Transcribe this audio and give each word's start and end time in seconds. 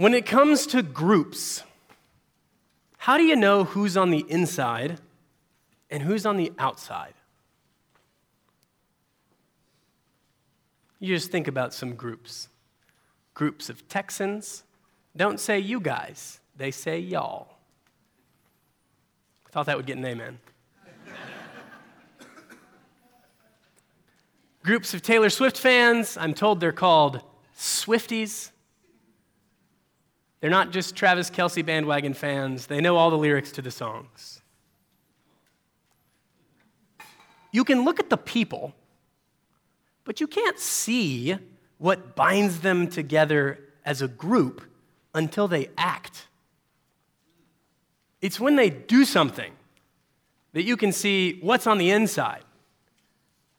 When 0.00 0.14
it 0.14 0.24
comes 0.24 0.66
to 0.68 0.82
groups, 0.82 1.62
how 2.96 3.18
do 3.18 3.22
you 3.22 3.36
know 3.36 3.64
who's 3.64 3.98
on 3.98 4.10
the 4.10 4.24
inside 4.30 4.98
and 5.90 6.02
who's 6.02 6.24
on 6.24 6.38
the 6.38 6.54
outside? 6.58 7.12
You 11.00 11.14
just 11.14 11.30
think 11.30 11.48
about 11.48 11.74
some 11.74 11.96
groups. 11.96 12.48
Groups 13.34 13.68
of 13.68 13.86
Texans 13.88 14.64
don't 15.14 15.38
say 15.38 15.58
you 15.58 15.80
guys, 15.80 16.40
they 16.56 16.70
say 16.70 16.98
y'all. 16.98 17.48
I 19.46 19.50
thought 19.50 19.66
that 19.66 19.76
would 19.76 19.84
get 19.84 19.98
an 19.98 20.06
amen. 20.06 20.38
Groups 24.62 24.94
of 24.94 25.02
Taylor 25.02 25.28
Swift 25.28 25.58
fans, 25.58 26.16
I'm 26.16 26.32
told 26.32 26.58
they're 26.58 26.72
called 26.72 27.20
Swifties. 27.54 28.50
They're 30.40 30.50
not 30.50 30.70
just 30.70 30.96
Travis 30.96 31.30
Kelce 31.30 31.64
bandwagon 31.64 32.14
fans, 32.14 32.66
they 32.66 32.80
know 32.80 32.96
all 32.96 33.10
the 33.10 33.18
lyrics 33.18 33.52
to 33.52 33.62
the 33.62 33.70
songs. 33.70 34.40
You 37.52 37.64
can 37.64 37.84
look 37.84 37.98
at 37.98 38.10
the 38.10 38.16
people, 38.16 38.74
but 40.04 40.20
you 40.20 40.26
can't 40.26 40.58
see 40.58 41.36
what 41.78 42.14
binds 42.14 42.60
them 42.60 42.88
together 42.88 43.58
as 43.84 44.02
a 44.02 44.08
group 44.08 44.62
until 45.14 45.48
they 45.48 45.68
act. 45.76 46.28
It's 48.20 48.38
when 48.38 48.56
they 48.56 48.70
do 48.70 49.04
something 49.04 49.52
that 50.52 50.62
you 50.62 50.76
can 50.76 50.92
see 50.92 51.38
what's 51.40 51.66
on 51.66 51.78
the 51.78 51.90
inside. 51.90 52.44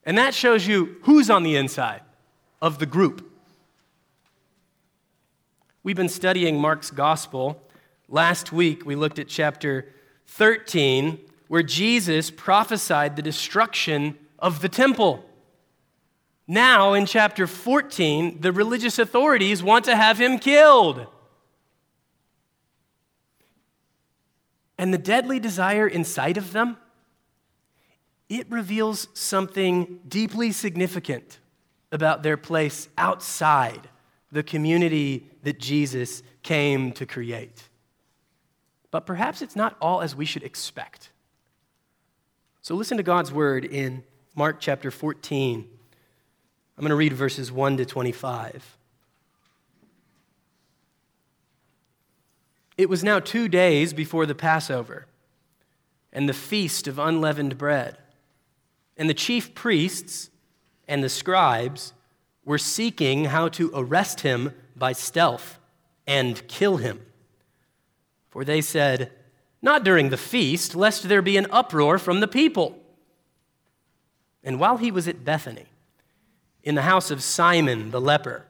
And 0.04 0.18
that 0.18 0.34
shows 0.34 0.68
you 0.68 0.98
who's 1.04 1.30
on 1.30 1.44
the 1.44 1.56
inside 1.56 2.02
of 2.62 2.80
the 2.80 2.86
group. 2.86 3.31
We've 5.84 5.96
been 5.96 6.10
studying 6.10 6.62
Mark's 6.62 6.92
gospel. 6.92 7.60
Last 8.08 8.52
week, 8.52 8.86
we 8.86 8.96
looked 8.96 9.18
at 9.18 9.28
chapter 9.28 9.92
13, 10.28 11.18
where 11.48 11.64
Jesus 11.64 12.30
prophesied 12.30 13.16
the 13.16 13.24
destruction 13.24 14.16
of 14.38 14.62
the 14.62 14.70
temple. 14.70 15.26
Now, 16.48 16.94
in 16.94 17.08
chapter 17.08 17.48
14, 17.48 18.42
the 18.42 18.52
religious 18.52 19.00
authorities 19.00 19.64
want 19.64 19.86
to 19.86 19.96
have 19.96 20.22
him 20.22 20.38
killed. 20.38 21.08
And 24.78 24.94
the 24.94 25.00
deadly 25.00 25.40
desire 25.40 25.88
inside 25.88 26.38
of 26.38 26.54
them, 26.54 26.78
it 28.30 28.46
reveals 28.52 29.08
something 29.16 30.00
deeply 30.08 30.52
significant 30.52 31.40
about 31.92 32.22
their 32.22 32.38
place 32.38 32.88
outside 33.00 33.90
the 34.32 34.44
community 34.44 35.31
that 35.44 35.60
Jesus 35.60 36.24
came 36.44 36.92
to 36.94 37.06
create. 37.06 37.70
But 38.92 39.06
perhaps 39.06 39.42
it's 39.42 39.56
not 39.56 39.78
all 39.82 40.02
as 40.02 40.16
we 40.16 40.26
should 40.26 40.44
expect. 40.44 41.12
So 42.62 42.76
listen 42.76 42.98
to 42.98 43.04
God's 43.04 43.32
word 43.32 43.66
in 43.66 44.04
Mark 44.36 44.58
chapter 44.60 44.92
14. 44.92 45.68
I'm 46.78 46.82
going 46.82 46.90
to 46.90 46.96
read 46.96 47.14
verses 47.14 47.52
1 47.52 47.78
to 47.78 47.86
25. 47.86 48.78
It 52.78 52.90
was 52.90 53.04
now 53.04 53.20
two 53.20 53.48
days 53.48 53.94
before 53.94 54.26
the 54.26 54.36
Passover 54.36 55.06
and 56.12 56.28
the 56.28 56.34
feast 56.34 56.88
of 56.88 57.00
unleavened 57.00 57.58
bread. 57.58 57.98
And 58.98 59.10
the 59.10 59.14
chief 59.14 59.54
priests 59.54 60.30
and 60.88 61.04
the 61.04 61.10
scribes 61.10 61.94
were 62.44 62.58
seeking 62.58 63.26
how 63.26 63.50
to 63.50 63.72
arrest 63.74 64.22
him 64.22 64.54
by 64.82 64.92
stealth 64.94 65.60
and 66.08 66.46
kill 66.48 66.78
him. 66.78 67.06
For 68.30 68.44
they 68.44 68.62
said, 68.62 69.12
Not 69.62 69.86
during 69.86 70.10
the 70.10 70.18
feast, 70.18 70.76
lest 70.76 71.08
there 71.08 71.22
be 71.22 71.38
an 71.38 71.46
uproar 71.52 72.00
from 72.00 72.20
the 72.20 72.28
people. 72.28 72.78
And 74.44 74.60
while 74.60 74.78
he 74.78 74.92
was 74.92 75.08
at 75.08 75.24
Bethany, 75.24 75.68
in 76.64 76.74
the 76.74 76.82
house 76.82 77.12
of 77.12 77.22
Simon 77.22 77.92
the 77.92 78.02
leper, 78.02 78.46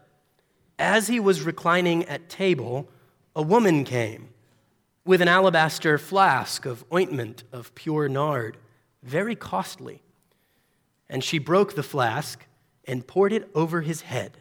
as 0.80 1.08
he 1.08 1.20
was 1.20 1.42
reclining 1.42 2.06
at 2.06 2.30
table, 2.30 2.88
a 3.36 3.42
woman 3.42 3.84
came 3.84 4.30
with 5.04 5.22
an 5.22 5.28
alabaster 5.28 5.98
flask 5.98 6.66
of 6.66 6.86
ointment 6.94 7.44
of 7.52 7.76
pure 7.76 8.08
nard, 8.08 8.56
very 9.04 9.36
costly. 9.36 10.02
And 11.10 11.24
she 11.24 11.40
broke 11.40 11.76
the 11.76 11.84
flask 11.84 12.46
and 12.86 13.06
poured 13.06 13.34
it 13.34 13.50
over 13.54 13.82
his 13.82 14.02
head. 14.02 14.38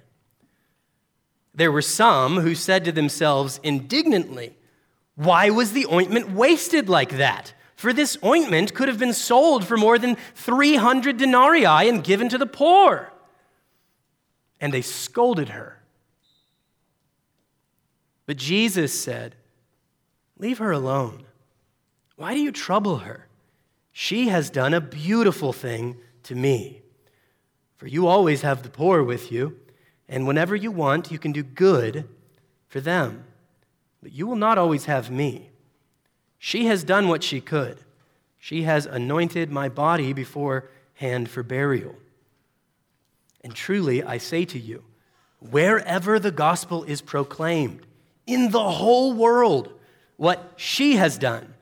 There 1.60 1.70
were 1.70 1.82
some 1.82 2.38
who 2.38 2.54
said 2.54 2.86
to 2.86 2.92
themselves 2.92 3.60
indignantly, 3.62 4.56
Why 5.14 5.50
was 5.50 5.72
the 5.74 5.86
ointment 5.92 6.30
wasted 6.30 6.88
like 6.88 7.18
that? 7.18 7.52
For 7.76 7.92
this 7.92 8.16
ointment 8.24 8.72
could 8.72 8.88
have 8.88 8.98
been 8.98 9.12
sold 9.12 9.66
for 9.66 9.76
more 9.76 9.98
than 9.98 10.16
300 10.36 11.18
denarii 11.18 11.66
and 11.66 12.02
given 12.02 12.30
to 12.30 12.38
the 12.38 12.46
poor. 12.46 13.12
And 14.58 14.72
they 14.72 14.80
scolded 14.80 15.50
her. 15.50 15.82
But 18.24 18.38
Jesus 18.38 18.98
said, 18.98 19.34
Leave 20.38 20.56
her 20.60 20.72
alone. 20.72 21.24
Why 22.16 22.32
do 22.32 22.40
you 22.40 22.52
trouble 22.52 23.00
her? 23.00 23.28
She 23.92 24.28
has 24.28 24.48
done 24.48 24.72
a 24.72 24.80
beautiful 24.80 25.52
thing 25.52 25.98
to 26.22 26.34
me. 26.34 26.80
For 27.76 27.86
you 27.86 28.06
always 28.06 28.40
have 28.40 28.62
the 28.62 28.70
poor 28.70 29.02
with 29.02 29.30
you, 29.30 29.58
and 30.10 30.26
whenever 30.26 30.56
you 30.56 30.72
want, 30.72 31.12
you 31.12 31.20
can 31.20 31.30
do 31.30 31.44
good 31.44 32.06
for 32.66 32.80
them. 32.80 33.24
But 34.02 34.12
you 34.12 34.26
will 34.26 34.36
not 34.36 34.58
always 34.58 34.86
have 34.86 35.08
me. 35.10 35.50
She 36.36 36.66
has 36.66 36.82
done 36.82 37.06
what 37.06 37.22
she 37.22 37.40
could. 37.40 37.78
She 38.38 38.64
has 38.64 38.86
anointed 38.86 39.52
my 39.52 39.68
body 39.68 40.12
beforehand 40.12 41.30
for 41.30 41.44
burial. 41.44 41.94
And 43.42 43.54
truly, 43.54 44.02
I 44.02 44.18
say 44.18 44.44
to 44.46 44.58
you, 44.58 44.82
wherever 45.38 46.18
the 46.18 46.32
gospel 46.32 46.82
is 46.84 47.00
proclaimed 47.00 47.86
in 48.26 48.50
the 48.50 48.70
whole 48.70 49.12
world, 49.12 49.72
what 50.16 50.54
she 50.56 50.96
has 50.96 51.18
done 51.18 51.54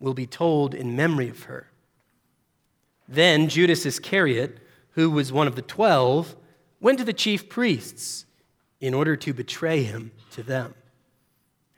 will 0.00 0.14
be 0.14 0.26
told 0.26 0.74
in 0.74 0.96
memory 0.96 1.30
of 1.30 1.44
her. 1.44 1.70
Then 3.08 3.48
Judas 3.48 3.86
Iscariot, 3.86 4.58
who 4.90 5.10
was 5.10 5.32
one 5.32 5.46
of 5.46 5.56
the 5.56 5.62
twelve, 5.62 6.36
went 6.80 6.98
to 6.98 7.04
the 7.04 7.12
chief 7.12 7.48
priests 7.48 8.26
in 8.80 8.94
order 8.94 9.16
to 9.16 9.32
betray 9.32 9.82
him 9.82 10.12
to 10.32 10.42
them. 10.42 10.74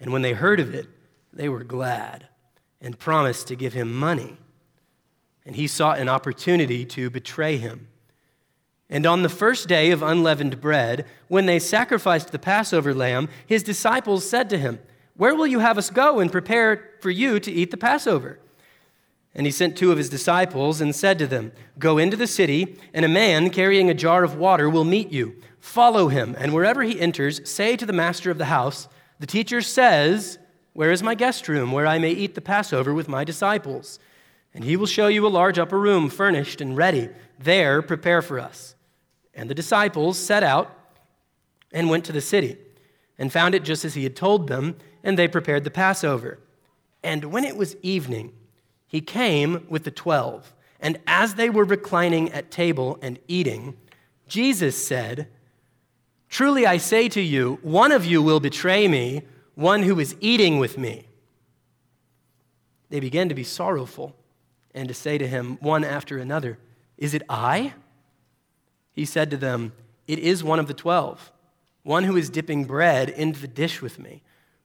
And 0.01 0.13
when 0.13 0.23
they 0.23 0.33
heard 0.33 0.61
of 0.61 0.75
it, 0.75 0.87
they 1.33 1.49
were 1.49 1.65
glad 1.65 2.29
and 2.81 2.99
promised 2.99 3.49
to 3.49 3.57
give 3.57 3.73
him 3.73 3.93
money. 3.93 4.37
And 5.45 5.57
he 5.57 5.67
sought 5.67 5.99
an 5.99 6.09
opportunity 6.09 6.85
to 6.87 7.11
betray 7.11 7.57
him. 7.57 7.89
And 8.91 9.07
on 9.07 9.23
the 9.23 9.29
first 9.29 9.69
day 9.69 9.91
of 9.91 10.03
unleavened 10.03 10.61
bread, 10.61 11.07
when 11.29 11.47
they 11.47 11.59
sacrificed 11.59 12.33
the 12.33 12.39
Passover 12.39 12.95
lamb, 12.95 13.29
his 13.47 13.63
disciples 13.63 14.29
said 14.29 14.49
to 14.51 14.59
him, 14.59 14.79
Where 15.17 15.35
will 15.35 15.47
you 15.47 15.59
have 15.59 15.79
us 15.79 15.91
go 15.91 16.21
and 16.21 16.33
prepare 16.33 16.91
for 17.01 17.11
you 17.11 17.39
to 17.41 17.53
eat 17.53 17.71
the 17.71 17.77
Passover? 17.77 18.39
And 19.39 19.47
he 19.47 19.53
sent 19.53 19.77
two 19.77 19.93
of 19.93 19.99
his 19.99 20.09
disciples 20.09 20.81
and 20.81 20.93
said 20.93 21.17
to 21.21 21.27
them, 21.29 21.53
Go 21.79 21.97
into 21.97 22.17
the 22.17 22.27
city, 22.27 22.77
and 22.93 23.05
a 23.05 23.09
man 23.09 23.51
carrying 23.51 23.89
a 23.89 23.95
jar 23.95 24.25
of 24.25 24.35
water 24.35 24.69
will 24.69 24.83
meet 24.83 25.13
you. 25.13 25.37
Follow 25.61 26.09
him, 26.09 26.35
and 26.37 26.53
wherever 26.53 26.83
he 26.83 27.01
enters, 27.01 27.49
say 27.49 27.77
to 27.77 27.87
the 27.87 27.93
master 27.93 28.33
of 28.33 28.39
the 28.39 28.47
house, 28.47 28.89
The 29.21 29.29
teacher 29.29 29.61
says, 29.61 30.41
Where 30.73 30.91
is 30.91 31.05
my 31.05 31.15
guest 31.15 31.47
room, 31.47 31.71
where 31.71 31.87
I 31.87 31.99
may 31.99 32.11
eat 32.11 32.35
the 32.35 32.41
Passover 32.41 32.93
with 32.93 33.09
my 33.09 33.23
disciples? 33.23 34.01
And 34.53 34.65
he 34.65 34.77
will 34.77 34.87
show 34.87 35.07
you 35.07 35.25
a 35.25 35.29
large 35.29 35.57
upper 35.57 35.79
room, 35.79 36.11
furnished 36.11 36.61
and 36.61 36.77
ready. 36.77 37.09
There, 37.39 37.81
prepare 37.81 38.23
for 38.23 38.41
us. 38.41 38.75
And 39.35 39.49
the 39.49 39.55
disciples 39.55 40.19
set 40.19 40.43
out 40.43 40.77
and 41.73 41.89
went 41.89 42.05
to 42.07 42.13
the 42.13 42.21
city, 42.21 42.57
and 43.17 43.33
found 43.33 43.55
it 43.55 43.63
just 43.63 43.85
as 43.85 43.95
he 43.95 44.03
had 44.03 44.17
told 44.17 44.49
them, 44.49 44.77
and 45.05 45.17
they 45.17 45.29
prepared 45.29 45.63
the 45.63 45.71
Passover. 45.71 46.41
And 47.05 47.27
when 47.27 47.45
it 47.45 47.57
was 47.57 47.77
evening, 47.83 48.33
he 48.89 49.01
came 49.01 49.67
with 49.69 49.85
the 49.85 49.91
twelve, 49.91 50.55
and 50.81 50.99
as 51.07 51.35
they 51.35 51.51
were 51.51 51.65
reclining 51.65 52.33
at 52.33 52.51
table 52.51 52.99
and 53.03 53.19
eating, 53.29 53.77
Jesus 54.27 54.83
said, 54.85 55.29
Truly 56.29 56.67
I 56.67 56.79
say 56.79 57.09
to 57.11 57.21
you, 57.21 57.59
one 57.63 57.93
of 57.93 58.05
you 58.05 58.23
will 58.23 58.41
betray 58.41 58.89
me, 58.89 59.23
one 59.55 59.83
who 59.83 60.01
is 60.01 60.17
eating 60.21 60.59
with 60.59 60.79
me. 60.79 61.07
They 62.91 63.01
began 63.01 63.29
to 63.29 63.35
be 63.35 63.45
sorrowful 63.45 64.17
and 64.75 64.89
to 64.89 64.95
say 64.95 65.19
to 65.19 65.27
him 65.27 65.59
one 65.61 65.85
after 65.85 66.19
another, 66.19 66.59
Is 66.97 67.15
it 67.15 67.23
I? 67.29 67.75
He 68.93 69.05
said 69.05 69.31
to 69.31 69.37
them, 69.37 69.73
It 70.07 70.19
is 70.19 70.43
one 70.43 70.59
of 70.59 70.67
the 70.67 70.75
twelve, 70.75 71.33
one 71.83 72.05
who 72.05 72.17
is 72.17 72.31
dipping 72.31 72.65
bread 72.65 73.09
into 73.11 73.41
the 73.41 73.49
dish 73.49 73.83
with 73.83 73.99
me. 73.99 74.23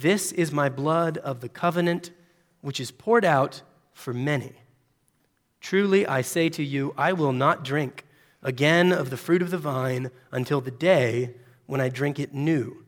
This 0.00 0.30
is 0.30 0.52
my 0.52 0.68
blood 0.68 1.18
of 1.18 1.40
the 1.40 1.48
covenant, 1.48 2.12
which 2.60 2.78
is 2.78 2.92
poured 2.92 3.24
out 3.24 3.62
for 3.92 4.14
many. 4.14 4.52
Truly 5.60 6.06
I 6.06 6.22
say 6.22 6.48
to 6.50 6.62
you, 6.62 6.94
I 6.96 7.12
will 7.12 7.32
not 7.32 7.64
drink 7.64 8.06
again 8.40 8.92
of 8.92 9.10
the 9.10 9.16
fruit 9.16 9.42
of 9.42 9.50
the 9.50 9.58
vine 9.58 10.12
until 10.30 10.60
the 10.60 10.70
day 10.70 11.34
when 11.66 11.80
I 11.80 11.88
drink 11.88 12.20
it 12.20 12.32
new 12.32 12.84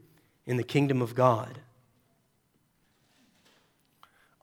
in 0.46 0.56
the 0.56 0.62
kingdom 0.62 1.02
of 1.02 1.16
God. 1.16 1.58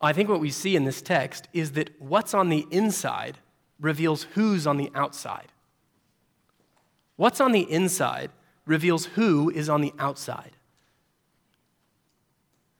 I 0.01 0.11
think 0.11 0.27
what 0.27 0.41
we 0.41 0.51
see 0.51 0.75
in 0.75 0.83
this 0.83 1.01
text 1.01 1.47
is 1.53 1.71
that 1.71 1.91
what's 2.01 2.33
on 2.33 2.49
the 2.49 2.67
inside 2.69 3.37
reveals 3.79 4.23
who's 4.33 4.67
on 4.67 4.75
the 4.75 4.91
outside. 4.93 5.53
What's 7.15 7.39
on 7.39 7.53
the 7.53 7.71
inside 7.71 8.29
reveals 8.65 9.05
who 9.05 9.49
is 9.51 9.69
on 9.69 9.79
the 9.79 9.93
outside. 9.97 10.56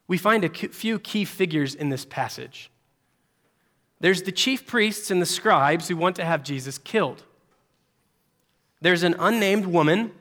We 0.08 0.18
find 0.18 0.44
a 0.44 0.50
few 0.50 1.00
key 1.00 1.26
figures 1.26 1.76
in 1.76 1.90
this 1.90 2.06
passage. 2.06 2.72
There's 4.00 4.24
the 4.24 4.32
chief 4.32 4.66
priests 4.66 5.12
and 5.12 5.22
the 5.22 5.26
scribes 5.26 5.88
who 5.88 5.98
want 5.98 6.16
to 6.18 6.26
have 6.26 6.44
Jesus 6.44 6.78
killed. 6.78 7.24
There's 8.80 9.04
an 9.04 9.16
unnamed 9.20 9.66
woman 9.66 10.12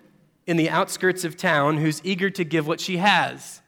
in 0.47 0.57
the 0.57 0.71
outskirts 0.71 1.25
of 1.25 1.37
town 1.37 1.77
who's 1.77 2.01
eager 2.05 2.31
to 2.31 2.45
give 2.45 2.67
what 2.67 2.81
she 2.81 2.97
has. 2.97 3.61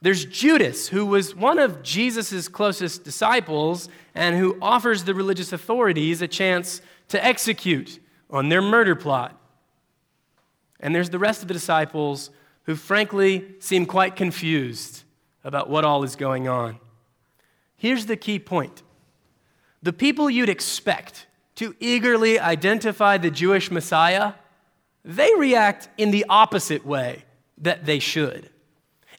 There's 0.00 0.26
Judas, 0.26 0.88
who 0.88 1.06
was 1.06 1.34
one 1.34 1.58
of 1.58 1.82
Jesus' 1.82 2.46
closest 2.48 3.04
disciples 3.04 3.88
and 4.14 4.36
who 4.36 4.58
offers 4.60 5.04
the 5.04 5.14
religious 5.14 5.52
authorities 5.52 6.20
a 6.20 6.28
chance 6.28 6.82
to 7.08 7.24
execute 7.24 7.98
on 8.30 8.50
their 8.50 8.60
murder 8.60 8.94
plot. 8.94 9.40
And 10.78 10.94
there's 10.94 11.10
the 11.10 11.18
rest 11.18 11.40
of 11.42 11.48
the 11.48 11.54
disciples 11.54 12.30
who, 12.64 12.76
frankly, 12.76 13.44
seem 13.58 13.86
quite 13.86 14.16
confused 14.16 15.04
about 15.42 15.68
what 15.68 15.84
all 15.84 16.02
is 16.02 16.16
going 16.16 16.48
on. 16.48 16.78
Here's 17.76 18.06
the 18.06 18.16
key 18.16 18.38
point 18.38 18.82
the 19.82 19.92
people 19.92 20.30
you'd 20.30 20.48
expect 20.48 21.26
to 21.56 21.74
eagerly 21.78 22.40
identify 22.40 23.18
the 23.18 23.30
Jewish 23.30 23.70
Messiah, 23.70 24.32
they 25.04 25.30
react 25.36 25.88
in 25.98 26.10
the 26.10 26.24
opposite 26.28 26.84
way 26.86 27.24
that 27.58 27.84
they 27.84 27.98
should. 27.98 28.48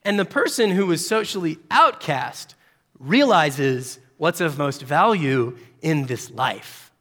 And 0.04 0.20
the 0.20 0.26
person 0.26 0.72
who 0.72 0.92
is 0.92 1.08
socially 1.08 1.58
outcast 1.70 2.56
realizes 3.00 4.00
what's 4.18 4.42
of 4.42 4.58
most 4.58 4.82
value 4.82 5.58
in 5.82 6.08
this 6.08 6.32
life. 6.32 6.92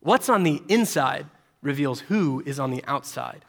What's 0.00 0.28
on 0.28 0.42
the 0.42 0.62
inside 0.68 1.26
reveals 1.62 2.00
who 2.00 2.42
is 2.44 2.58
on 2.60 2.70
the 2.70 2.84
outside. 2.86 3.44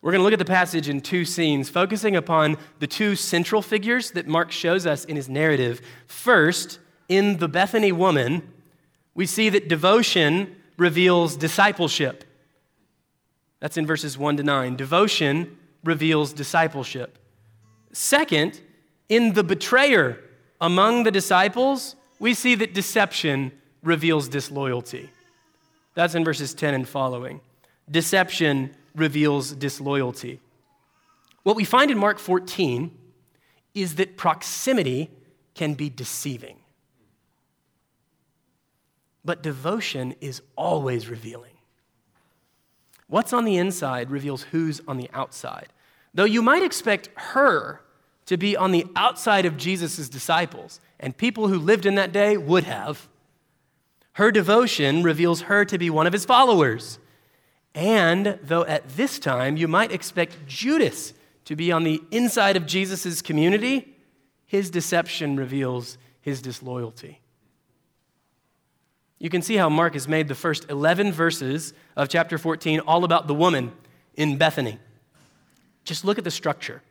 We're 0.00 0.12
going 0.12 0.20
to 0.20 0.24
look 0.24 0.32
at 0.32 0.38
the 0.38 0.44
passage 0.44 0.88
in 0.88 1.00
two 1.00 1.24
scenes, 1.24 1.68
focusing 1.68 2.14
upon 2.14 2.56
the 2.78 2.86
two 2.86 3.16
central 3.16 3.62
figures 3.62 4.12
that 4.12 4.28
Mark 4.28 4.52
shows 4.52 4.86
us 4.86 5.04
in 5.04 5.16
his 5.16 5.28
narrative. 5.28 5.80
First, 6.06 6.78
in 7.08 7.38
the 7.38 7.48
Bethany 7.48 7.90
woman, 7.90 8.52
we 9.14 9.26
see 9.26 9.48
that 9.48 9.68
devotion 9.68 10.54
reveals 10.76 11.36
discipleship. 11.36 12.24
That's 13.58 13.76
in 13.76 13.86
verses 13.86 14.16
1 14.16 14.36
to 14.36 14.44
9. 14.44 14.76
Devotion 14.76 15.58
reveals 15.82 16.32
discipleship. 16.32 17.18
Second, 17.92 18.60
in 19.08 19.32
the 19.32 19.42
betrayer 19.42 20.20
among 20.60 21.02
the 21.02 21.10
disciples, 21.10 21.96
we 22.20 22.34
see 22.34 22.54
that 22.54 22.74
deception 22.74 23.50
reveals 23.82 24.28
disloyalty. 24.28 25.10
That's 25.94 26.14
in 26.14 26.24
verses 26.24 26.54
10 26.54 26.74
and 26.74 26.88
following. 26.88 27.40
Deception 27.90 28.74
reveals 28.98 29.52
disloyalty. 29.52 30.40
What 31.42 31.56
we 31.56 31.64
find 31.64 31.90
in 31.90 31.98
Mark 31.98 32.18
14 32.18 32.90
is 33.74 33.94
that 33.96 34.16
proximity 34.16 35.10
can 35.54 35.74
be 35.74 35.88
deceiving. 35.88 36.58
But 39.24 39.42
devotion 39.42 40.14
is 40.20 40.42
always 40.56 41.08
revealing. 41.08 41.52
What's 43.08 43.32
on 43.32 43.44
the 43.44 43.56
inside 43.56 44.10
reveals 44.10 44.42
who's 44.44 44.80
on 44.86 44.98
the 44.98 45.10
outside. 45.12 45.68
Though 46.14 46.24
you 46.24 46.42
might 46.42 46.62
expect 46.62 47.08
her 47.14 47.80
to 48.26 48.36
be 48.36 48.56
on 48.56 48.72
the 48.72 48.86
outside 48.94 49.46
of 49.46 49.56
Jesus' 49.56 50.08
disciples, 50.08 50.80
and 51.00 51.16
people 51.16 51.48
who 51.48 51.58
lived 51.58 51.86
in 51.86 51.94
that 51.94 52.12
day 52.12 52.36
would 52.36 52.64
have, 52.64 53.08
her 54.12 54.30
devotion 54.30 55.02
reveals 55.02 55.42
her 55.42 55.64
to 55.64 55.78
be 55.78 55.88
one 55.88 56.06
of 56.06 56.12
his 56.12 56.24
followers. 56.24 56.98
And 57.78 58.40
though 58.42 58.64
at 58.64 58.88
this 58.96 59.20
time 59.20 59.56
you 59.56 59.68
might 59.68 59.92
expect 59.92 60.48
Judas 60.48 61.14
to 61.44 61.54
be 61.54 61.70
on 61.70 61.84
the 61.84 62.02
inside 62.10 62.56
of 62.56 62.66
Jesus' 62.66 63.22
community, 63.22 63.94
his 64.46 64.68
deception 64.68 65.36
reveals 65.36 65.96
his 66.20 66.42
disloyalty. 66.42 67.20
You 69.20 69.30
can 69.30 69.42
see 69.42 69.54
how 69.54 69.68
Mark 69.68 69.92
has 69.92 70.08
made 70.08 70.26
the 70.26 70.34
first 70.34 70.68
11 70.68 71.12
verses 71.12 71.72
of 71.96 72.08
chapter 72.08 72.36
14 72.36 72.80
all 72.80 73.04
about 73.04 73.28
the 73.28 73.34
woman 73.34 73.70
in 74.16 74.38
Bethany. 74.38 74.80
Just 75.84 76.04
look 76.04 76.18
at 76.18 76.24
the 76.24 76.32
structure. 76.32 76.82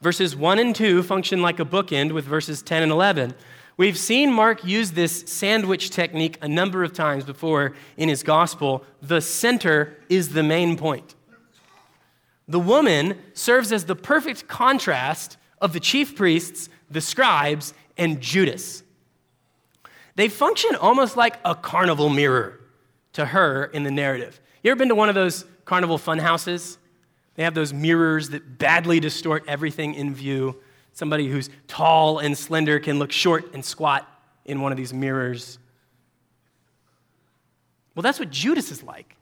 Verses 0.00 0.34
1 0.34 0.58
and 0.58 0.74
2 0.74 1.02
function 1.02 1.42
like 1.42 1.60
a 1.60 1.66
bookend 1.66 2.12
with 2.12 2.24
verses 2.24 2.62
10 2.62 2.82
and 2.82 2.92
11. 2.92 3.34
We've 3.78 3.96
seen 3.96 4.32
Mark 4.32 4.64
use 4.64 4.90
this 4.90 5.20
sandwich 5.26 5.90
technique 5.90 6.36
a 6.42 6.48
number 6.48 6.82
of 6.82 6.92
times 6.92 7.22
before 7.22 7.74
in 7.96 8.08
his 8.08 8.24
gospel. 8.24 8.84
The 9.00 9.20
center 9.20 9.96
is 10.08 10.30
the 10.30 10.42
main 10.42 10.76
point. 10.76 11.14
The 12.48 12.58
woman 12.58 13.16
serves 13.34 13.70
as 13.70 13.84
the 13.84 13.94
perfect 13.94 14.48
contrast 14.48 15.36
of 15.60 15.72
the 15.72 15.78
chief 15.78 16.16
priests, 16.16 16.68
the 16.90 17.00
scribes, 17.00 17.72
and 17.96 18.20
Judas. 18.20 18.82
They 20.16 20.28
function 20.28 20.74
almost 20.74 21.16
like 21.16 21.38
a 21.44 21.54
carnival 21.54 22.08
mirror 22.08 22.58
to 23.12 23.26
her 23.26 23.66
in 23.66 23.84
the 23.84 23.92
narrative. 23.92 24.40
You 24.64 24.72
ever 24.72 24.78
been 24.80 24.88
to 24.88 24.96
one 24.96 25.08
of 25.08 25.14
those 25.14 25.44
carnival 25.64 25.98
fun 25.98 26.18
houses? 26.18 26.78
They 27.36 27.44
have 27.44 27.54
those 27.54 27.72
mirrors 27.72 28.30
that 28.30 28.58
badly 28.58 28.98
distort 28.98 29.44
everything 29.46 29.94
in 29.94 30.16
view. 30.16 30.56
Somebody 30.98 31.28
who's 31.28 31.48
tall 31.68 32.18
and 32.18 32.36
slender 32.36 32.80
can 32.80 32.98
look 32.98 33.12
short 33.12 33.54
and 33.54 33.64
squat 33.64 34.04
in 34.44 34.60
one 34.60 34.72
of 34.72 34.76
these 34.76 34.92
mirrors. 34.92 35.60
Well, 37.94 38.02
that's 38.02 38.18
what 38.18 38.30
Judas 38.30 38.72
is 38.72 38.82
like 38.82 39.14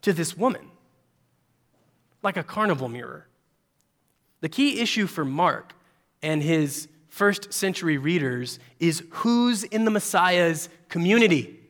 to 0.00 0.14
this 0.14 0.34
woman, 0.34 0.66
like 2.22 2.38
a 2.38 2.42
carnival 2.42 2.88
mirror. 2.88 3.26
The 4.40 4.48
key 4.48 4.80
issue 4.80 5.06
for 5.06 5.26
Mark 5.26 5.74
and 6.22 6.42
his 6.42 6.88
first 7.06 7.52
century 7.52 7.98
readers 7.98 8.58
is 8.80 9.04
who's 9.10 9.64
in 9.64 9.84
the 9.84 9.90
Messiah's 9.90 10.70
community? 10.88 11.60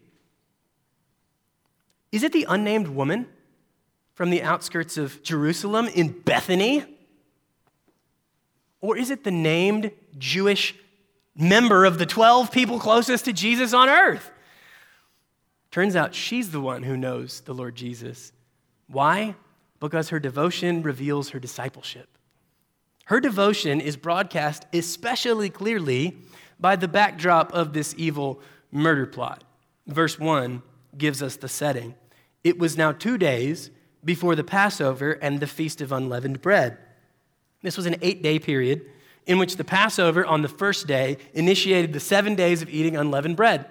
Is 2.13 2.23
it 2.23 2.31
the 2.31 2.47
unnamed 2.49 2.87
woman 2.87 3.27
from 4.15 4.31
the 4.31 4.45
outskirts 4.45 4.97
of 4.97 5.25
Jerusalem 5.25 5.89
in 5.89 6.21
Bethany? 6.21 6.85
Or 8.83 8.99
is 8.99 9.11
it 9.11 9.25
the 9.25 9.31
named 9.31 9.93
Jewish 10.19 10.75
member 11.35 11.87
of 11.87 11.99
the 11.99 12.05
12 12.05 12.53
people 12.53 12.79
closest 12.79 13.25
to 13.25 13.33
Jesus 13.33 13.73
on 13.73 13.89
earth? 13.89 14.31
Turns 15.71 15.97
out 15.97 16.15
she's 16.15 16.51
the 16.51 16.61
one 16.61 16.83
who 16.83 16.97
knows 16.99 17.41
the 17.41 17.55
Lord 17.55 17.75
Jesus. 17.75 18.33
Why? 18.89 19.37
Because 19.81 20.11
her 20.11 20.21
devotion 20.21 20.83
reveals 20.83 21.31
her 21.31 21.39
discipleship. 21.39 22.19
Her 23.07 23.21
devotion 23.21 23.81
is 23.81 23.97
broadcast 23.97 24.67
especially 24.73 25.49
clearly 25.49 26.19
by 26.61 26.77
the 26.77 26.89
backdrop 26.89 27.53
of 27.53 27.73
this 27.73 27.95
evil 27.97 28.41
murder 28.71 29.07
plot. 29.07 29.45
Verse 29.87 30.19
1 30.19 30.63
gives 30.97 31.23
us 31.23 31.37
the 31.37 31.49
setting. 31.49 31.95
It 32.45 32.59
was 32.59 32.77
now 32.77 32.93
two 32.93 33.17
days 33.17 33.71
before 34.05 34.35
the 34.35 34.45
Passover 34.45 35.13
and 35.13 35.41
the 35.41 35.47
Feast 35.47 35.81
of 35.81 35.93
Unleavened 35.93 36.43
Bread. 36.43 36.79
This 37.63 37.77
was 37.77 37.87
an 37.87 37.97
eight 38.03 38.23
day 38.23 38.39
period 38.39 38.87
in 39.27 39.39
which 39.39 39.57
the 39.57 39.65
Passover 39.65 40.27
on 40.27 40.43
the 40.43 40.49
first 40.49 40.87
day 40.87 41.17
initiated 41.33 41.93
the 41.93 42.01
seven 42.01 42.35
days 42.35 42.61
of 42.61 42.69
eating 42.69 42.97
unleavened 42.97 43.37
bread. 43.37 43.67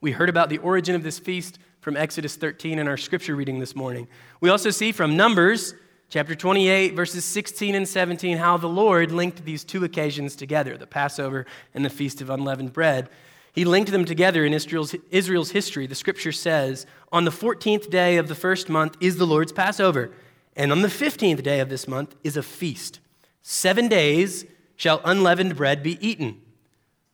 We 0.00 0.12
heard 0.12 0.28
about 0.28 0.48
the 0.48 0.58
origin 0.58 0.94
of 0.94 1.02
this 1.02 1.18
feast 1.18 1.58
from 1.80 1.96
Exodus 1.96 2.36
13 2.36 2.78
in 2.78 2.88
our 2.88 2.96
scripture 2.96 3.36
reading 3.36 3.58
this 3.58 3.76
morning. 3.76 4.08
We 4.40 4.48
also 4.48 4.70
see 4.70 4.92
from 4.92 5.16
Numbers 5.16 5.74
chapter 6.08 6.34
28, 6.34 6.94
verses 6.94 7.24
16 7.24 7.74
and 7.74 7.86
17, 7.86 8.38
how 8.38 8.56
the 8.56 8.68
Lord 8.68 9.12
linked 9.12 9.44
these 9.44 9.64
two 9.64 9.84
occasions 9.84 10.34
together 10.34 10.76
the 10.76 10.86
Passover 10.86 11.44
and 11.74 11.84
the 11.84 11.90
Feast 11.90 12.20
of 12.20 12.30
Unleavened 12.30 12.72
Bread. 12.72 13.08
He 13.52 13.64
linked 13.64 13.90
them 13.90 14.04
together 14.04 14.44
in 14.44 14.54
Israel's, 14.54 14.94
Israel's 15.10 15.50
history. 15.50 15.86
The 15.86 15.94
scripture 15.94 16.32
says, 16.32 16.86
On 17.12 17.24
the 17.24 17.30
14th 17.30 17.90
day 17.90 18.16
of 18.16 18.28
the 18.28 18.34
first 18.34 18.68
month 18.68 18.96
is 19.00 19.16
the 19.16 19.26
Lord's 19.26 19.52
Passover 19.52 20.12
And 20.58 20.72
on 20.72 20.82
the 20.82 20.88
15th 20.88 21.42
day 21.44 21.60
of 21.60 21.68
this 21.68 21.86
month 21.86 22.16
is 22.24 22.36
a 22.36 22.42
feast. 22.42 22.98
Seven 23.42 23.86
days 23.86 24.44
shall 24.74 25.00
unleavened 25.04 25.56
bread 25.56 25.84
be 25.84 26.04
eaten. 26.06 26.40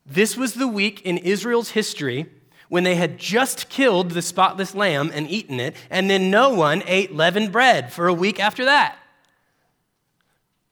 This 0.06 0.34
was 0.34 0.54
the 0.54 0.66
week 0.66 1.02
in 1.02 1.18
Israel's 1.18 1.70
history 1.70 2.26
when 2.70 2.84
they 2.84 2.94
had 2.94 3.18
just 3.18 3.68
killed 3.68 4.10
the 4.12 4.22
spotless 4.22 4.74
lamb 4.74 5.10
and 5.14 5.30
eaten 5.30 5.60
it, 5.60 5.76
and 5.90 6.08
then 6.08 6.30
no 6.30 6.50
one 6.50 6.82
ate 6.86 7.14
leavened 7.14 7.52
bread 7.52 7.92
for 7.92 8.08
a 8.08 8.14
week 8.14 8.40
after 8.40 8.64
that. 8.64 8.96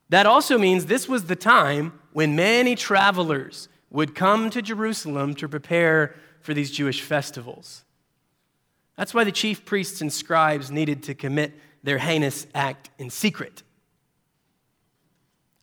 That 0.09 0.27
also 0.27 0.57
means 0.57 0.87
this 0.87 1.09
was 1.09 1.25
the 1.25 1.37
time 1.37 1.99
when 2.13 2.35
many 2.35 2.75
travelers 2.75 3.69
would 3.91 4.15
come 4.15 4.49
to 4.51 4.63
Jerusalem 4.63 5.35
to 5.35 5.49
prepare 5.49 6.15
for 6.41 6.55
these 6.55 6.71
Jewish 6.71 7.03
festivals. 7.03 7.85
That's 8.97 9.15
why 9.15 9.25
the 9.25 9.33
chief 9.33 9.65
priests 9.65 10.01
and 10.01 10.13
scribes 10.13 10.71
needed 10.71 11.03
to 11.05 11.15
commit 11.15 11.53
their 11.83 11.99
heinous 11.99 12.47
act 12.55 12.91
in 12.99 13.11
secret. 13.11 13.63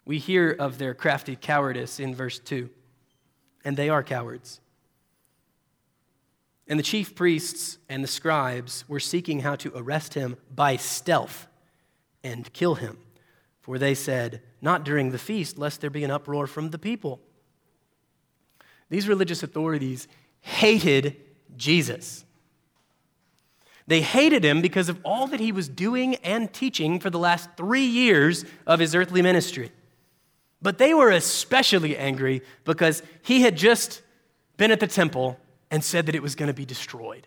We 0.06 0.18
hear 0.18 0.52
of 0.52 0.78
their 0.78 0.94
crafty 0.94 1.36
cowardice 1.36 2.00
in 2.00 2.16
verse 2.16 2.40
2, 2.40 2.70
and 3.64 3.78
they 3.78 3.90
are 3.90 4.04
cowards. 4.04 4.60
And 6.68 6.78
the 6.78 6.84
chief 6.84 7.16
priests 7.16 7.80
and 7.90 8.04
the 8.04 8.08
scribes 8.08 8.88
were 8.88 9.00
seeking 9.00 9.40
how 9.40 9.56
to 9.58 9.72
arrest 9.76 10.14
him 10.14 10.38
by 10.54 10.76
stealth 10.76 11.48
and 12.24 12.52
kill 12.54 12.76
him. 12.76 12.98
For 13.62 13.78
they 13.78 13.96
said, 13.96 14.42
Not 14.62 14.84
during 14.84 15.12
the 15.12 15.18
feast, 15.18 15.58
lest 15.58 15.82
there 15.82 15.90
be 15.90 16.04
an 16.04 16.12
uproar 16.12 16.48
from 16.48 16.70
the 16.70 16.80
people. 16.80 17.22
These 18.90 19.08
religious 19.08 19.44
authorities 19.44 20.08
hated 20.42 21.18
Jesus. 21.56 22.26
They 23.90 24.02
hated 24.02 24.46
him 24.46 24.62
because 24.62 24.88
of 24.88 25.00
all 25.04 25.26
that 25.26 25.40
he 25.40 25.52
was 25.52 25.68
doing 25.68 26.14
and 26.18 26.54
teaching 26.54 27.00
for 27.00 27.10
the 27.10 27.18
last 27.18 27.50
three 27.58 27.88
years 27.88 28.46
of 28.68 28.80
his 28.80 28.94
earthly 28.94 29.24
ministry. 29.24 29.72
But 30.62 30.78
they 30.78 30.94
were 30.94 31.10
especially 31.10 31.98
angry 31.98 32.44
because 32.66 33.02
he 33.24 33.42
had 33.42 33.58
just 33.58 34.04
been 34.58 34.70
at 34.70 34.80
the 34.80 34.86
temple 34.86 35.40
and 35.72 35.84
said 35.84 36.06
that 36.06 36.14
it 36.14 36.22
was 36.22 36.36
going 36.36 36.50
to 36.50 36.54
be 36.54 36.66
destroyed. 36.66 37.26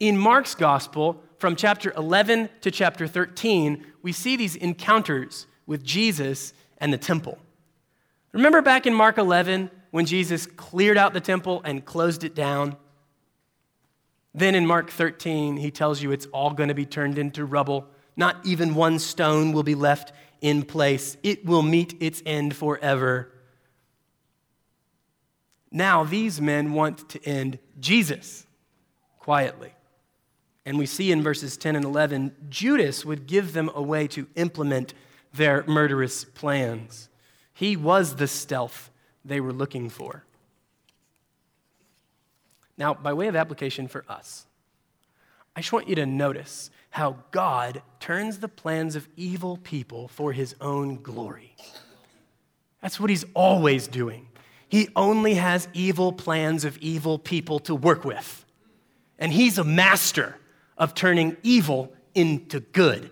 In 0.00 0.18
Mark's 0.18 0.56
gospel, 0.56 1.22
from 1.38 1.54
chapter 1.54 1.92
11 1.96 2.48
to 2.62 2.72
chapter 2.72 3.06
13, 3.06 3.86
we 4.02 4.10
see 4.10 4.34
these 4.34 4.56
encounters 4.56 5.46
with 5.66 5.84
Jesus 5.84 6.52
and 6.78 6.92
the 6.92 6.98
temple. 6.98 7.38
Remember 8.32 8.60
back 8.60 8.86
in 8.86 8.92
Mark 8.92 9.18
11 9.18 9.70
when 9.92 10.04
Jesus 10.04 10.46
cleared 10.46 10.98
out 10.98 11.12
the 11.12 11.20
temple 11.20 11.62
and 11.64 11.84
closed 11.84 12.24
it 12.24 12.34
down? 12.34 12.76
Then 14.36 14.54
in 14.54 14.66
Mark 14.66 14.90
13, 14.90 15.56
he 15.56 15.70
tells 15.70 16.02
you 16.02 16.12
it's 16.12 16.26
all 16.26 16.50
going 16.50 16.68
to 16.68 16.74
be 16.74 16.84
turned 16.84 17.16
into 17.16 17.46
rubble. 17.46 17.88
Not 18.18 18.36
even 18.44 18.74
one 18.74 18.98
stone 18.98 19.52
will 19.52 19.62
be 19.62 19.74
left 19.74 20.12
in 20.42 20.62
place. 20.62 21.16
It 21.22 21.46
will 21.46 21.62
meet 21.62 21.96
its 22.00 22.22
end 22.26 22.54
forever. 22.54 23.32
Now, 25.72 26.04
these 26.04 26.38
men 26.38 26.74
want 26.74 27.08
to 27.08 27.24
end 27.24 27.58
Jesus 27.80 28.46
quietly. 29.18 29.72
And 30.66 30.78
we 30.78 30.84
see 30.84 31.10
in 31.10 31.22
verses 31.22 31.56
10 31.56 31.74
and 31.74 31.84
11, 31.86 32.34
Judas 32.50 33.06
would 33.06 33.26
give 33.26 33.54
them 33.54 33.70
a 33.74 33.80
way 33.80 34.06
to 34.08 34.26
implement 34.34 34.92
their 35.32 35.64
murderous 35.66 36.24
plans. 36.24 37.08
He 37.54 37.74
was 37.74 38.16
the 38.16 38.28
stealth 38.28 38.90
they 39.24 39.40
were 39.40 39.52
looking 39.52 39.88
for. 39.88 40.25
Now, 42.78 42.94
by 42.94 43.12
way 43.12 43.28
of 43.28 43.36
application 43.36 43.88
for 43.88 44.04
us, 44.08 44.46
I 45.54 45.60
just 45.60 45.72
want 45.72 45.88
you 45.88 45.94
to 45.96 46.06
notice 46.06 46.70
how 46.90 47.16
God 47.30 47.82
turns 48.00 48.38
the 48.38 48.48
plans 48.48 48.96
of 48.96 49.08
evil 49.16 49.58
people 49.58 50.08
for 50.08 50.32
his 50.32 50.54
own 50.60 51.02
glory. 51.02 51.54
That's 52.82 53.00
what 53.00 53.10
he's 53.10 53.24
always 53.34 53.88
doing. 53.88 54.28
He 54.68 54.88
only 54.96 55.34
has 55.34 55.68
evil 55.72 56.12
plans 56.12 56.64
of 56.64 56.76
evil 56.78 57.18
people 57.18 57.58
to 57.60 57.74
work 57.74 58.04
with. 58.04 58.44
And 59.18 59.32
he's 59.32 59.58
a 59.58 59.64
master 59.64 60.36
of 60.76 60.94
turning 60.94 61.36
evil 61.42 61.92
into 62.14 62.60
good 62.60 63.10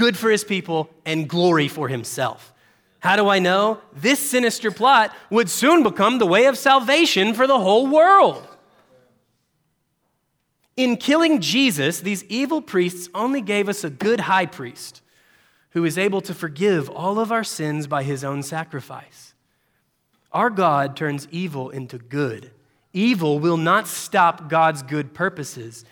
good 0.00 0.16
for 0.16 0.30
his 0.30 0.44
people, 0.44 0.88
and 1.04 1.28
glory 1.28 1.68
for 1.68 1.86
himself. 1.86 2.54
How 3.00 3.16
do 3.16 3.28
I 3.28 3.38
know? 3.38 3.82
This 3.92 4.18
sinister 4.18 4.70
plot 4.70 5.14
would 5.28 5.50
soon 5.50 5.82
become 5.82 6.18
the 6.18 6.26
way 6.26 6.46
of 6.46 6.56
salvation 6.56 7.34
for 7.34 7.46
the 7.46 7.58
whole 7.58 7.86
world. 7.86 8.46
In 10.80 10.96
killing 10.96 11.42
Jesus, 11.42 12.00
these 12.00 12.24
evil 12.24 12.62
priests 12.62 13.10
only 13.14 13.42
gave 13.42 13.68
us 13.68 13.84
a 13.84 13.90
good 13.90 14.20
high 14.20 14.46
priest 14.46 15.02
who 15.72 15.84
is 15.84 15.98
able 15.98 16.22
to 16.22 16.32
forgive 16.32 16.88
all 16.88 17.20
of 17.20 17.30
our 17.30 17.44
sins 17.44 17.86
by 17.86 18.02
his 18.02 18.24
own 18.24 18.42
sacrifice. 18.42 19.34
Our 20.32 20.48
God 20.48 20.96
turns 20.96 21.28
evil 21.30 21.68
into 21.68 21.98
good. 21.98 22.52
Evil 22.94 23.38
will 23.38 23.58
not 23.58 23.88
stop 23.88 24.48
God's 24.48 24.82
good 24.82 25.12
purposes. 25.12 25.84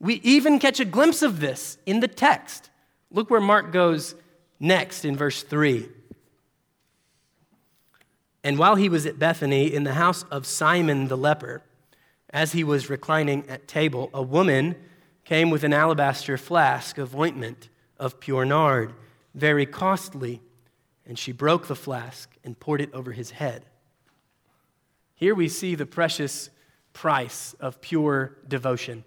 We 0.00 0.14
even 0.24 0.58
catch 0.58 0.80
a 0.80 0.84
glimpse 0.84 1.22
of 1.22 1.38
this 1.38 1.78
in 1.86 2.00
the 2.00 2.08
text. 2.08 2.68
Look 3.12 3.30
where 3.30 3.40
Mark 3.40 3.70
goes 3.70 4.16
next 4.58 5.04
in 5.04 5.16
verse 5.16 5.44
3. 5.44 5.88
And 8.42 8.58
while 8.58 8.74
he 8.74 8.88
was 8.88 9.06
at 9.06 9.20
Bethany 9.20 9.72
in 9.72 9.84
the 9.84 9.94
house 9.94 10.24
of 10.32 10.46
Simon 10.46 11.06
the 11.06 11.16
leper, 11.16 11.62
as 12.32 12.52
he 12.52 12.64
was 12.64 12.88
reclining 12.88 13.48
at 13.48 13.68
table, 13.68 14.08
a 14.14 14.22
woman 14.22 14.74
came 15.24 15.50
with 15.50 15.64
an 15.64 15.72
alabaster 15.72 16.38
flask 16.38 16.98
of 16.98 17.14
ointment 17.14 17.68
of 17.98 18.18
pure 18.18 18.44
nard, 18.44 18.92
very 19.34 19.66
costly, 19.66 20.40
and 21.06 21.18
she 21.18 21.32
broke 21.32 21.66
the 21.66 21.76
flask 21.76 22.30
and 22.42 22.58
poured 22.58 22.80
it 22.80 22.92
over 22.92 23.12
his 23.12 23.32
head. 23.32 23.64
Here 25.14 25.34
we 25.34 25.48
see 25.48 25.74
the 25.74 25.86
precious 25.86 26.50
price 26.92 27.54
of 27.60 27.80
pure 27.80 28.36
devotion. 28.48 29.04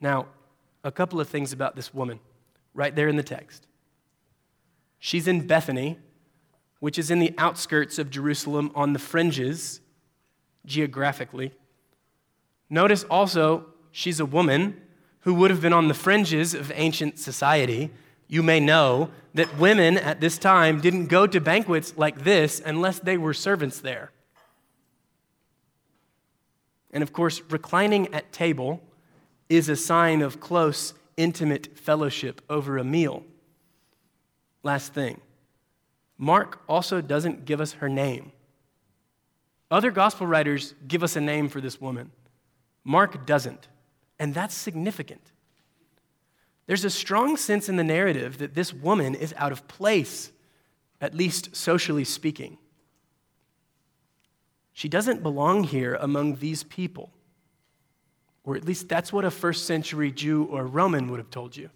Now, 0.00 0.26
a 0.82 0.90
couple 0.90 1.20
of 1.20 1.28
things 1.28 1.52
about 1.52 1.76
this 1.76 1.92
woman 1.92 2.20
right 2.74 2.94
there 2.94 3.08
in 3.08 3.16
the 3.16 3.22
text. 3.22 3.66
She's 4.98 5.28
in 5.28 5.46
Bethany, 5.46 5.98
which 6.80 6.98
is 6.98 7.10
in 7.10 7.18
the 7.18 7.34
outskirts 7.38 7.98
of 7.98 8.10
Jerusalem 8.10 8.70
on 8.74 8.92
the 8.92 8.98
fringes 8.98 9.80
geographically. 10.68 11.52
Notice 12.70 13.04
also, 13.04 13.66
she's 13.90 14.20
a 14.20 14.26
woman 14.26 14.80
who 15.20 15.34
would 15.34 15.50
have 15.50 15.60
been 15.60 15.72
on 15.72 15.88
the 15.88 15.94
fringes 15.94 16.54
of 16.54 16.70
ancient 16.74 17.18
society. 17.18 17.90
You 18.28 18.42
may 18.42 18.60
know 18.60 19.10
that 19.34 19.58
women 19.58 19.96
at 19.96 20.20
this 20.20 20.38
time 20.38 20.80
didn't 20.80 21.06
go 21.06 21.26
to 21.26 21.40
banquets 21.40 21.94
like 21.96 22.24
this 22.24 22.62
unless 22.64 22.98
they 23.00 23.16
were 23.16 23.34
servants 23.34 23.80
there. 23.80 24.12
And 26.90 27.02
of 27.02 27.12
course, 27.12 27.42
reclining 27.50 28.12
at 28.14 28.32
table 28.32 28.82
is 29.48 29.68
a 29.68 29.76
sign 29.76 30.22
of 30.22 30.40
close, 30.40 30.94
intimate 31.16 31.78
fellowship 31.78 32.40
over 32.48 32.78
a 32.78 32.84
meal. 32.84 33.24
Last 34.62 34.94
thing 34.94 35.20
Mark 36.18 36.62
also 36.68 37.00
doesn't 37.00 37.44
give 37.44 37.60
us 37.60 37.74
her 37.74 37.88
name. 37.88 38.32
Other 39.70 39.90
gospel 39.90 40.26
writers 40.26 40.74
give 40.86 41.02
us 41.02 41.16
a 41.16 41.20
name 41.20 41.48
for 41.48 41.60
this 41.60 41.80
woman. 41.80 42.10
Mark 42.84 43.26
doesn't, 43.26 43.68
and 44.18 44.32
that's 44.34 44.54
significant. 44.54 45.32
There's 46.66 46.84
a 46.84 46.90
strong 46.90 47.36
sense 47.36 47.68
in 47.68 47.76
the 47.76 47.84
narrative 47.84 48.38
that 48.38 48.54
this 48.54 48.72
woman 48.72 49.14
is 49.14 49.34
out 49.36 49.52
of 49.52 49.68
place, 49.68 50.30
at 51.00 51.14
least 51.14 51.54
socially 51.56 52.04
speaking. 52.04 52.58
She 54.72 54.88
doesn't 54.88 55.22
belong 55.22 55.64
here 55.64 55.98
among 56.00 56.36
these 56.36 56.62
people. 56.62 57.10
Or 58.44 58.56
at 58.56 58.64
least 58.64 58.88
that's 58.88 59.12
what 59.12 59.24
a 59.24 59.30
first 59.30 59.66
century 59.66 60.12
Jew 60.12 60.44
or 60.44 60.66
Roman 60.66 61.10
would 61.10 61.18
have 61.18 61.30
told 61.30 61.56
you. 61.56 61.68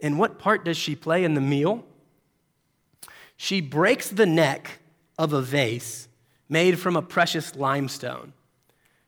And 0.00 0.18
what 0.18 0.38
part 0.38 0.64
does 0.64 0.76
she 0.76 0.96
play 0.96 1.22
in 1.22 1.34
the 1.34 1.40
meal? 1.40 1.84
She 3.36 3.60
breaks 3.60 4.08
the 4.08 4.26
neck 4.26 4.80
of 5.18 5.32
a 5.32 5.42
vase 5.42 6.08
made 6.48 6.78
from 6.78 6.96
a 6.96 7.02
precious 7.02 7.56
limestone. 7.56 8.32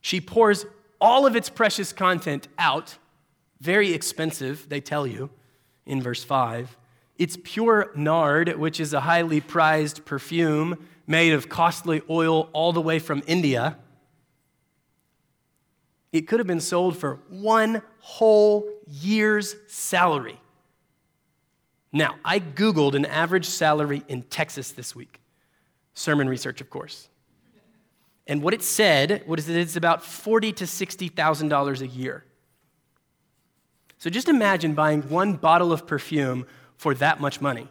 She 0.01 0.21
pours 0.21 0.67
all 1.01 1.27
of 1.27 1.37
its 1.37 1.49
precious 1.49 1.93
content 1.93 2.49
out, 2.59 2.99
very 3.61 3.93
expensive, 3.93 4.69
they 4.69 4.81
tell 4.81 5.07
you 5.07 5.31
in 5.87 6.03
verse 6.03 6.23
5. 6.23 6.77
It's 7.19 7.39
pure 7.43 7.91
nard, 7.95 8.57
which 8.59 8.81
is 8.81 8.93
a 8.93 9.01
highly 9.01 9.41
prized 9.41 10.05
perfume 10.05 10.87
made 11.07 11.33
of 11.33 11.49
costly 11.49 12.03
oil 12.09 12.49
all 12.53 12.73
the 12.73 12.81
way 12.81 12.99
from 12.99 13.23
India. 13.27 13.77
It 16.13 16.23
could 16.23 16.41
have 16.41 16.47
been 16.47 16.61
sold 16.61 16.97
for 16.97 17.21
one 17.29 17.83
whole 17.99 18.69
year's 18.87 19.55
salary. 19.69 20.41
Now, 21.93 22.17
I 22.25 22.41
Googled 22.41 22.95
an 22.95 23.05
average 23.05 23.47
salary 23.47 24.03
in 24.09 24.23
Texas 24.23 24.73
this 24.73 24.95
week. 24.95 25.21
Sermon 25.95 26.29
research, 26.29 26.61
of 26.61 26.71
course. 26.71 27.09
And 28.27 28.43
what 28.43 28.55
it 28.55 28.63
said, 28.63 29.25
is 29.29 29.49
it? 29.49 29.57
It's 29.57 29.77
about 29.77 30.05
forty 30.05 30.53
to 30.53 30.67
sixty 30.67 31.09
thousand 31.09 31.49
dollars 31.49 31.83
a 31.83 31.87
year. 31.87 32.25
So 33.99 34.09
just 34.09 34.29
imagine 34.29 34.75
buying 34.75 35.03
one 35.03 35.35
bottle 35.35 35.73
of 35.73 35.87
perfume 35.87 36.47
for 36.77 36.95
that 36.95 37.21
much 37.21 37.41
money. 37.41 37.69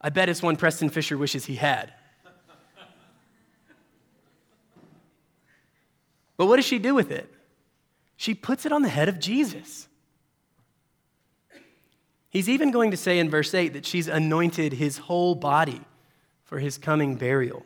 I 0.00 0.08
bet 0.08 0.28
it's 0.28 0.42
one 0.42 0.56
Preston 0.56 0.88
Fisher 0.88 1.16
wishes 1.18 1.44
he 1.44 1.56
had. 1.56 1.92
But 6.36 6.46
what 6.46 6.56
does 6.56 6.64
she 6.64 6.78
do 6.78 6.94
with 6.94 7.10
it? 7.10 7.30
She 8.16 8.34
puts 8.34 8.64
it 8.64 8.72
on 8.72 8.80
the 8.80 8.88
head 8.88 9.10
of 9.10 9.20
Jesus. 9.20 9.88
He's 12.30 12.48
even 12.48 12.70
going 12.70 12.92
to 12.92 12.96
say 12.96 13.18
in 13.18 13.28
verse 13.28 13.52
8 13.52 13.74
that 13.74 13.84
she's 13.84 14.08
anointed 14.08 14.72
his 14.72 14.98
whole 14.98 15.34
body 15.34 15.82
for 16.50 16.58
his 16.58 16.76
coming 16.76 17.14
burial 17.14 17.64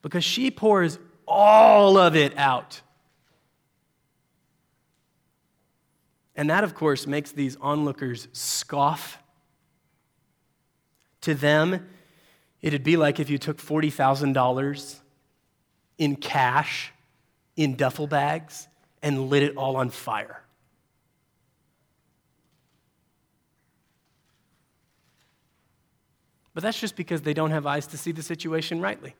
because 0.00 0.22
she 0.22 0.48
pours 0.48 0.98
all 1.26 1.98
of 1.98 2.14
it 2.14 2.38
out. 2.38 2.80
And 6.36 6.48
that, 6.50 6.62
of 6.62 6.76
course, 6.76 7.06
makes 7.06 7.32
these 7.32 7.56
onlookers 7.60 8.28
scoff. 8.32 9.18
To 11.22 11.34
them, 11.34 11.88
it'd 12.62 12.84
be 12.84 12.96
like 12.96 13.18
if 13.18 13.28
you 13.28 13.38
took 13.38 13.58
$40,000 13.58 15.00
in 15.98 16.16
cash 16.16 16.92
in 17.56 17.74
duffel 17.74 18.06
bags 18.06 18.68
and 19.02 19.30
lit 19.30 19.42
it 19.42 19.56
all 19.56 19.76
on 19.76 19.90
fire. 19.90 20.43
But 26.54 26.62
that's 26.62 26.80
just 26.80 26.96
because 26.96 27.22
they 27.22 27.34
don't 27.34 27.50
have 27.50 27.66
eyes 27.66 27.86
to 27.88 27.98
see 27.98 28.12
the 28.12 28.22
situation 28.22 28.80
rightly. 28.80 29.14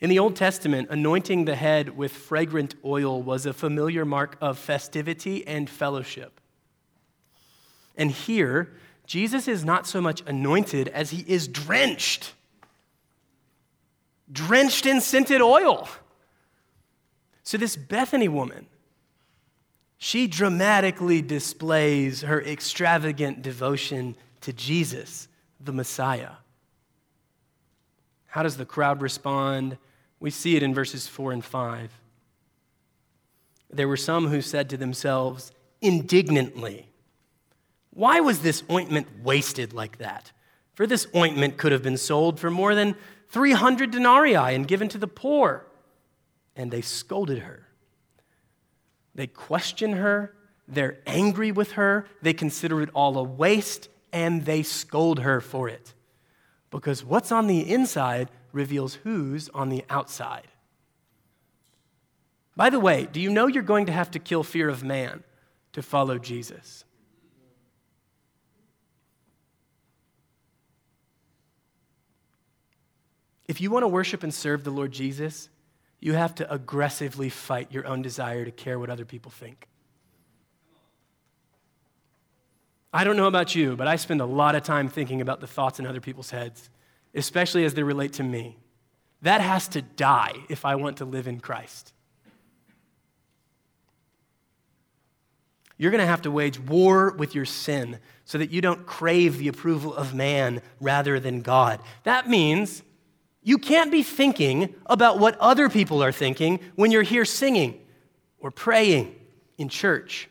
In 0.00 0.10
the 0.10 0.18
Old 0.18 0.36
Testament, 0.36 0.88
anointing 0.90 1.44
the 1.44 1.54
head 1.54 1.96
with 1.96 2.12
fragrant 2.12 2.74
oil 2.84 3.22
was 3.22 3.46
a 3.46 3.52
familiar 3.52 4.04
mark 4.04 4.36
of 4.40 4.58
festivity 4.58 5.46
and 5.46 5.70
fellowship. 5.70 6.40
And 7.96 8.10
here, 8.10 8.72
Jesus 9.06 9.46
is 9.46 9.64
not 9.64 9.86
so 9.86 10.00
much 10.00 10.22
anointed 10.26 10.88
as 10.88 11.10
he 11.10 11.24
is 11.28 11.46
drenched. 11.46 12.34
Drenched 14.30 14.86
in 14.86 15.00
scented 15.00 15.40
oil. 15.40 15.88
So, 17.44 17.56
this 17.56 17.76
Bethany 17.76 18.28
woman, 18.28 18.66
she 20.04 20.26
dramatically 20.26 21.22
displays 21.22 22.22
her 22.22 22.42
extravagant 22.42 23.40
devotion 23.40 24.16
to 24.40 24.52
Jesus, 24.52 25.28
the 25.60 25.72
Messiah. 25.72 26.32
How 28.26 28.42
does 28.42 28.56
the 28.56 28.64
crowd 28.64 29.00
respond? 29.00 29.78
We 30.18 30.30
see 30.30 30.56
it 30.56 30.64
in 30.64 30.74
verses 30.74 31.06
4 31.06 31.30
and 31.30 31.44
5. 31.44 31.92
There 33.70 33.86
were 33.86 33.96
some 33.96 34.26
who 34.26 34.42
said 34.42 34.68
to 34.70 34.76
themselves 34.76 35.52
indignantly, 35.80 36.88
Why 37.90 38.18
was 38.18 38.40
this 38.40 38.64
ointment 38.68 39.06
wasted 39.22 39.72
like 39.72 39.98
that? 39.98 40.32
For 40.74 40.84
this 40.84 41.06
ointment 41.14 41.58
could 41.58 41.70
have 41.70 41.84
been 41.84 41.96
sold 41.96 42.40
for 42.40 42.50
more 42.50 42.74
than 42.74 42.96
300 43.28 43.92
denarii 43.92 44.34
and 44.34 44.66
given 44.66 44.88
to 44.88 44.98
the 44.98 45.06
poor. 45.06 45.64
And 46.56 46.72
they 46.72 46.80
scolded 46.80 47.38
her. 47.44 47.61
They 49.14 49.26
question 49.26 49.94
her. 49.94 50.34
They're 50.66 50.98
angry 51.06 51.52
with 51.52 51.72
her. 51.72 52.06
They 52.22 52.32
consider 52.32 52.80
it 52.82 52.90
all 52.94 53.18
a 53.18 53.22
waste 53.22 53.88
and 54.12 54.44
they 54.44 54.62
scold 54.62 55.20
her 55.20 55.40
for 55.40 55.68
it. 55.68 55.94
Because 56.70 57.04
what's 57.04 57.32
on 57.32 57.46
the 57.46 57.70
inside 57.70 58.30
reveals 58.52 58.94
who's 58.94 59.48
on 59.50 59.68
the 59.68 59.84
outside. 59.90 60.48
By 62.54 62.70
the 62.70 62.80
way, 62.80 63.08
do 63.10 63.20
you 63.20 63.30
know 63.30 63.46
you're 63.46 63.62
going 63.62 63.86
to 63.86 63.92
have 63.92 64.10
to 64.12 64.18
kill 64.18 64.42
fear 64.42 64.68
of 64.68 64.84
man 64.84 65.24
to 65.72 65.82
follow 65.82 66.18
Jesus? 66.18 66.84
If 73.48 73.60
you 73.60 73.70
want 73.70 73.82
to 73.82 73.88
worship 73.88 74.22
and 74.22 74.32
serve 74.32 74.64
the 74.64 74.70
Lord 74.70 74.92
Jesus, 74.92 75.48
you 76.02 76.12
have 76.14 76.34
to 76.34 76.52
aggressively 76.52 77.30
fight 77.30 77.72
your 77.72 77.86
own 77.86 78.02
desire 78.02 78.44
to 78.44 78.50
care 78.50 78.78
what 78.78 78.90
other 78.90 79.04
people 79.04 79.30
think. 79.30 79.68
I 82.92 83.04
don't 83.04 83.16
know 83.16 83.26
about 83.26 83.54
you, 83.54 83.76
but 83.76 83.86
I 83.86 83.96
spend 83.96 84.20
a 84.20 84.26
lot 84.26 84.54
of 84.54 84.62
time 84.62 84.88
thinking 84.88 85.22
about 85.22 85.40
the 85.40 85.46
thoughts 85.46 85.78
in 85.78 85.86
other 85.86 86.00
people's 86.00 86.30
heads 86.30 86.68
especially 87.14 87.64
as 87.64 87.74
they 87.74 87.82
relate 87.82 88.14
to 88.14 88.22
me. 88.22 88.56
That 89.22 89.40
has 89.40 89.68
to 89.68 89.82
die 89.82 90.34
if 90.48 90.64
I 90.64 90.76
want 90.76 90.98
to 90.98 91.04
live 91.04 91.26
in 91.26 91.40
Christ. 91.40 91.92
You're 95.78 95.90
going 95.90 96.00
to 96.00 96.06
have 96.06 96.22
to 96.22 96.30
wage 96.30 96.60
war 96.60 97.12
with 97.12 97.34
your 97.34 97.44
sin 97.44 97.98
so 98.24 98.38
that 98.38 98.50
you 98.50 98.60
don't 98.60 98.86
crave 98.86 99.38
the 99.38 99.48
approval 99.48 99.94
of 99.94 100.14
man 100.14 100.62
rather 100.80 101.18
than 101.18 101.42
God. 101.42 101.80
That 102.04 102.28
means 102.28 102.82
you 103.42 103.58
can't 103.58 103.90
be 103.90 104.02
thinking 104.02 104.74
about 104.86 105.18
what 105.18 105.36
other 105.38 105.68
people 105.68 106.02
are 106.02 106.12
thinking 106.12 106.60
when 106.74 106.90
you're 106.90 107.02
here 107.02 107.24
singing 107.24 107.80
or 108.38 108.50
praying 108.50 109.14
in 109.58 109.68
church. 109.68 110.28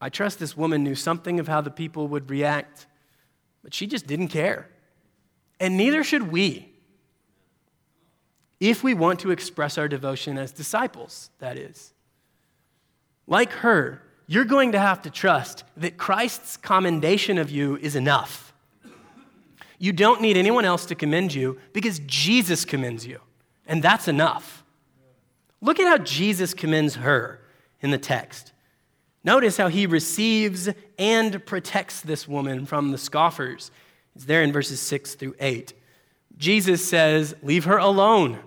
I 0.00 0.08
trust 0.08 0.38
this 0.38 0.56
woman 0.56 0.82
knew 0.82 0.94
something 0.94 1.38
of 1.38 1.48
how 1.48 1.60
the 1.60 1.70
people 1.70 2.08
would 2.08 2.30
react 2.30 2.86
but 3.62 3.72
she 3.72 3.86
just 3.86 4.06
didn't 4.06 4.28
care. 4.28 4.68
And 5.60 5.76
neither 5.76 6.02
should 6.02 6.32
we. 6.32 6.68
If 8.58 8.82
we 8.82 8.94
want 8.94 9.20
to 9.20 9.30
express 9.30 9.78
our 9.78 9.88
devotion 9.88 10.38
as 10.38 10.52
disciples, 10.52 11.30
that 11.38 11.56
is. 11.56 11.92
Like 13.26 13.50
her, 13.52 14.02
you're 14.26 14.44
going 14.44 14.72
to 14.72 14.78
have 14.78 15.02
to 15.02 15.10
trust 15.10 15.64
that 15.76 15.96
Christ's 15.96 16.56
commendation 16.56 17.38
of 17.38 17.50
you 17.50 17.76
is 17.76 17.96
enough. 17.96 18.51
You 19.82 19.92
don't 19.92 20.20
need 20.20 20.36
anyone 20.36 20.64
else 20.64 20.86
to 20.86 20.94
commend 20.94 21.34
you 21.34 21.58
because 21.72 21.98
Jesus 22.06 22.64
commends 22.64 23.04
you, 23.04 23.18
and 23.66 23.82
that's 23.82 24.06
enough. 24.06 24.62
Look 25.60 25.80
at 25.80 25.88
how 25.88 25.98
Jesus 25.98 26.54
commends 26.54 26.94
her 26.94 27.40
in 27.80 27.90
the 27.90 27.98
text. 27.98 28.52
Notice 29.24 29.56
how 29.56 29.66
he 29.66 29.86
receives 29.86 30.68
and 31.00 31.44
protects 31.44 32.00
this 32.00 32.28
woman 32.28 32.64
from 32.64 32.92
the 32.92 32.96
scoffers. 32.96 33.72
It's 34.14 34.24
there 34.24 34.44
in 34.44 34.52
verses 34.52 34.78
6 34.78 35.16
through 35.16 35.34
8. 35.40 35.72
Jesus 36.38 36.88
says, 36.88 37.34
Leave 37.42 37.64
her 37.64 37.78
alone. 37.78 38.38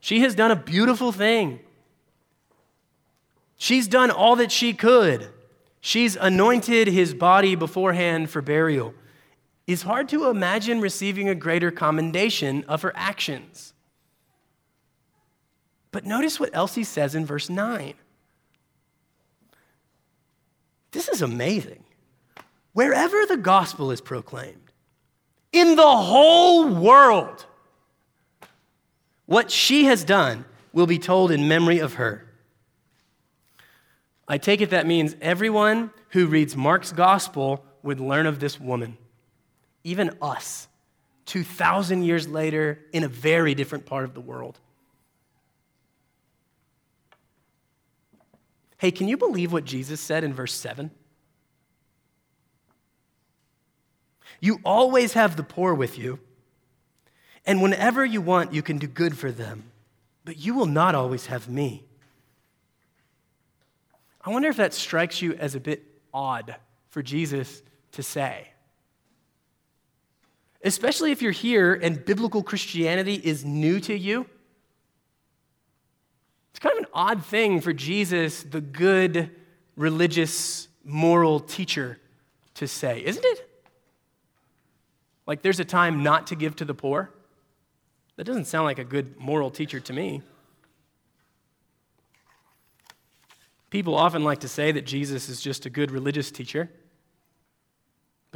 She 0.00 0.20
has 0.20 0.34
done 0.34 0.50
a 0.50 0.56
beautiful 0.56 1.10
thing. 1.10 1.60
She's 3.56 3.88
done 3.88 4.10
all 4.10 4.36
that 4.36 4.52
she 4.52 4.74
could. 4.74 5.30
She's 5.80 6.16
anointed 6.16 6.86
his 6.86 7.14
body 7.14 7.54
beforehand 7.54 8.28
for 8.28 8.42
burial. 8.42 8.92
It's 9.66 9.82
hard 9.82 10.08
to 10.10 10.28
imagine 10.28 10.80
receiving 10.80 11.28
a 11.28 11.34
greater 11.34 11.70
commendation 11.70 12.64
of 12.64 12.82
her 12.82 12.92
actions. 12.94 13.74
But 15.90 16.04
notice 16.04 16.38
what 16.38 16.50
Elsie 16.52 16.84
says 16.84 17.14
in 17.14 17.26
verse 17.26 17.48
9. 17.48 17.94
This 20.92 21.08
is 21.08 21.22
amazing. 21.22 21.84
Wherever 22.72 23.26
the 23.26 23.36
gospel 23.36 23.90
is 23.90 24.00
proclaimed, 24.00 24.72
in 25.52 25.74
the 25.74 25.96
whole 25.96 26.68
world, 26.68 27.46
what 29.24 29.50
she 29.50 29.86
has 29.86 30.04
done 30.04 30.44
will 30.72 30.86
be 30.86 30.98
told 30.98 31.30
in 31.30 31.48
memory 31.48 31.78
of 31.78 31.94
her. 31.94 32.26
I 34.28 34.38
take 34.38 34.60
it 34.60 34.70
that 34.70 34.86
means 34.86 35.16
everyone 35.20 35.90
who 36.10 36.26
reads 36.26 36.56
Mark's 36.56 36.92
gospel 36.92 37.64
would 37.82 38.00
learn 38.00 38.26
of 38.26 38.40
this 38.40 38.60
woman, 38.60 38.98
even 39.86 40.10
us, 40.20 40.66
2,000 41.26 42.02
years 42.02 42.26
later 42.26 42.80
in 42.92 43.04
a 43.04 43.08
very 43.08 43.54
different 43.54 43.86
part 43.86 44.02
of 44.04 44.14
the 44.14 44.20
world. 44.20 44.58
Hey, 48.78 48.90
can 48.90 49.06
you 49.06 49.16
believe 49.16 49.52
what 49.52 49.64
Jesus 49.64 50.00
said 50.00 50.24
in 50.24 50.34
verse 50.34 50.52
7? 50.52 50.90
You 54.40 54.58
always 54.64 55.12
have 55.12 55.36
the 55.36 55.44
poor 55.44 55.72
with 55.72 55.96
you, 55.96 56.18
and 57.46 57.62
whenever 57.62 58.04
you 58.04 58.20
want, 58.20 58.52
you 58.52 58.62
can 58.62 58.78
do 58.78 58.88
good 58.88 59.16
for 59.16 59.30
them, 59.30 59.70
but 60.24 60.36
you 60.36 60.52
will 60.54 60.66
not 60.66 60.96
always 60.96 61.26
have 61.26 61.48
me. 61.48 61.84
I 64.20 64.30
wonder 64.30 64.48
if 64.48 64.56
that 64.56 64.74
strikes 64.74 65.22
you 65.22 65.34
as 65.34 65.54
a 65.54 65.60
bit 65.60 65.84
odd 66.12 66.56
for 66.88 67.02
Jesus 67.02 67.62
to 67.92 68.02
say. 68.02 68.48
Especially 70.66 71.12
if 71.12 71.22
you're 71.22 71.30
here 71.30 71.74
and 71.74 72.04
biblical 72.04 72.42
Christianity 72.42 73.14
is 73.14 73.44
new 73.44 73.78
to 73.78 73.96
you. 73.96 74.26
It's 76.50 76.58
kind 76.58 76.72
of 76.72 76.80
an 76.80 76.90
odd 76.92 77.24
thing 77.24 77.60
for 77.60 77.72
Jesus, 77.72 78.42
the 78.42 78.60
good, 78.60 79.30
religious, 79.76 80.66
moral 80.82 81.38
teacher, 81.38 82.00
to 82.54 82.66
say, 82.66 83.00
isn't 83.04 83.24
it? 83.24 83.48
Like 85.24 85.42
there's 85.42 85.60
a 85.60 85.64
time 85.64 86.02
not 86.02 86.26
to 86.28 86.34
give 86.34 86.56
to 86.56 86.64
the 86.64 86.74
poor. 86.74 87.12
That 88.16 88.24
doesn't 88.24 88.46
sound 88.46 88.64
like 88.64 88.80
a 88.80 88.84
good 88.84 89.20
moral 89.20 89.50
teacher 89.50 89.78
to 89.78 89.92
me. 89.92 90.20
People 93.70 93.94
often 93.94 94.24
like 94.24 94.40
to 94.40 94.48
say 94.48 94.72
that 94.72 94.84
Jesus 94.84 95.28
is 95.28 95.40
just 95.40 95.64
a 95.64 95.70
good 95.70 95.92
religious 95.92 96.32
teacher. 96.32 96.70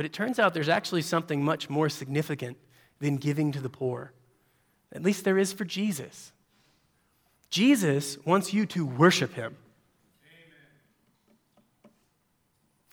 But 0.00 0.06
it 0.06 0.14
turns 0.14 0.38
out 0.38 0.54
there's 0.54 0.70
actually 0.70 1.02
something 1.02 1.44
much 1.44 1.68
more 1.68 1.90
significant 1.90 2.56
than 3.00 3.18
giving 3.18 3.52
to 3.52 3.60
the 3.60 3.68
poor. 3.68 4.14
At 4.90 5.02
least 5.02 5.24
there 5.24 5.36
is 5.36 5.52
for 5.52 5.66
Jesus. 5.66 6.32
Jesus 7.50 8.16
wants 8.24 8.54
you 8.54 8.64
to 8.64 8.86
worship 8.86 9.34
him. 9.34 9.58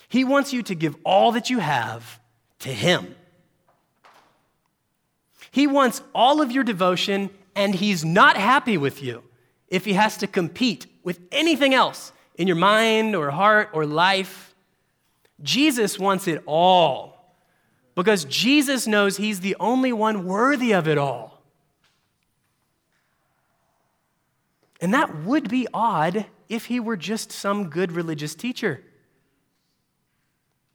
He 0.10 0.26
wants 0.26 0.52
you 0.52 0.62
to 0.64 0.76
give 0.76 0.98
all 1.06 1.32
that 1.32 1.50
you 1.50 1.60
have 1.60 2.20
to 2.60 2.74
him. 2.74 3.16
He 5.50 5.66
wants 5.66 6.02
all 6.14 6.42
of 6.42 6.52
your 6.52 6.66
devotion, 6.66 7.30
and 7.56 7.74
he's 7.74 8.04
not 8.04 8.36
happy 8.36 8.78
with 8.78 9.02
you 9.02 9.24
if 9.70 9.86
he 9.86 9.94
has 9.94 10.18
to 10.18 10.28
compete 10.28 10.88
with 11.06 11.22
anything 11.32 11.74
else 11.74 12.12
in 12.36 12.48
your 12.48 12.58
mind 12.58 13.16
or 13.16 13.32
heart 13.32 13.70
or 13.72 13.86
life. 13.86 14.54
Jesus 15.42 16.00
wants 16.00 16.28
it 16.28 16.42
all 16.46 17.36
because 17.96 18.26
Jesus 18.26 18.88
knows 18.88 19.18
he's 19.18 19.40
the 19.40 19.56
only 19.60 19.94
one 19.94 20.26
worthy 20.26 20.74
of 20.74 20.88
it 20.88 20.98
all. 20.98 21.42
And 24.80 24.94
that 24.94 25.24
would 25.24 25.50
be 25.50 25.68
odd 25.74 26.26
if 26.50 26.66
he 26.66 26.80
were 26.80 26.98
just 26.98 27.32
some 27.32 27.70
good 27.70 27.92
religious 27.92 28.36
teacher. 28.36 28.84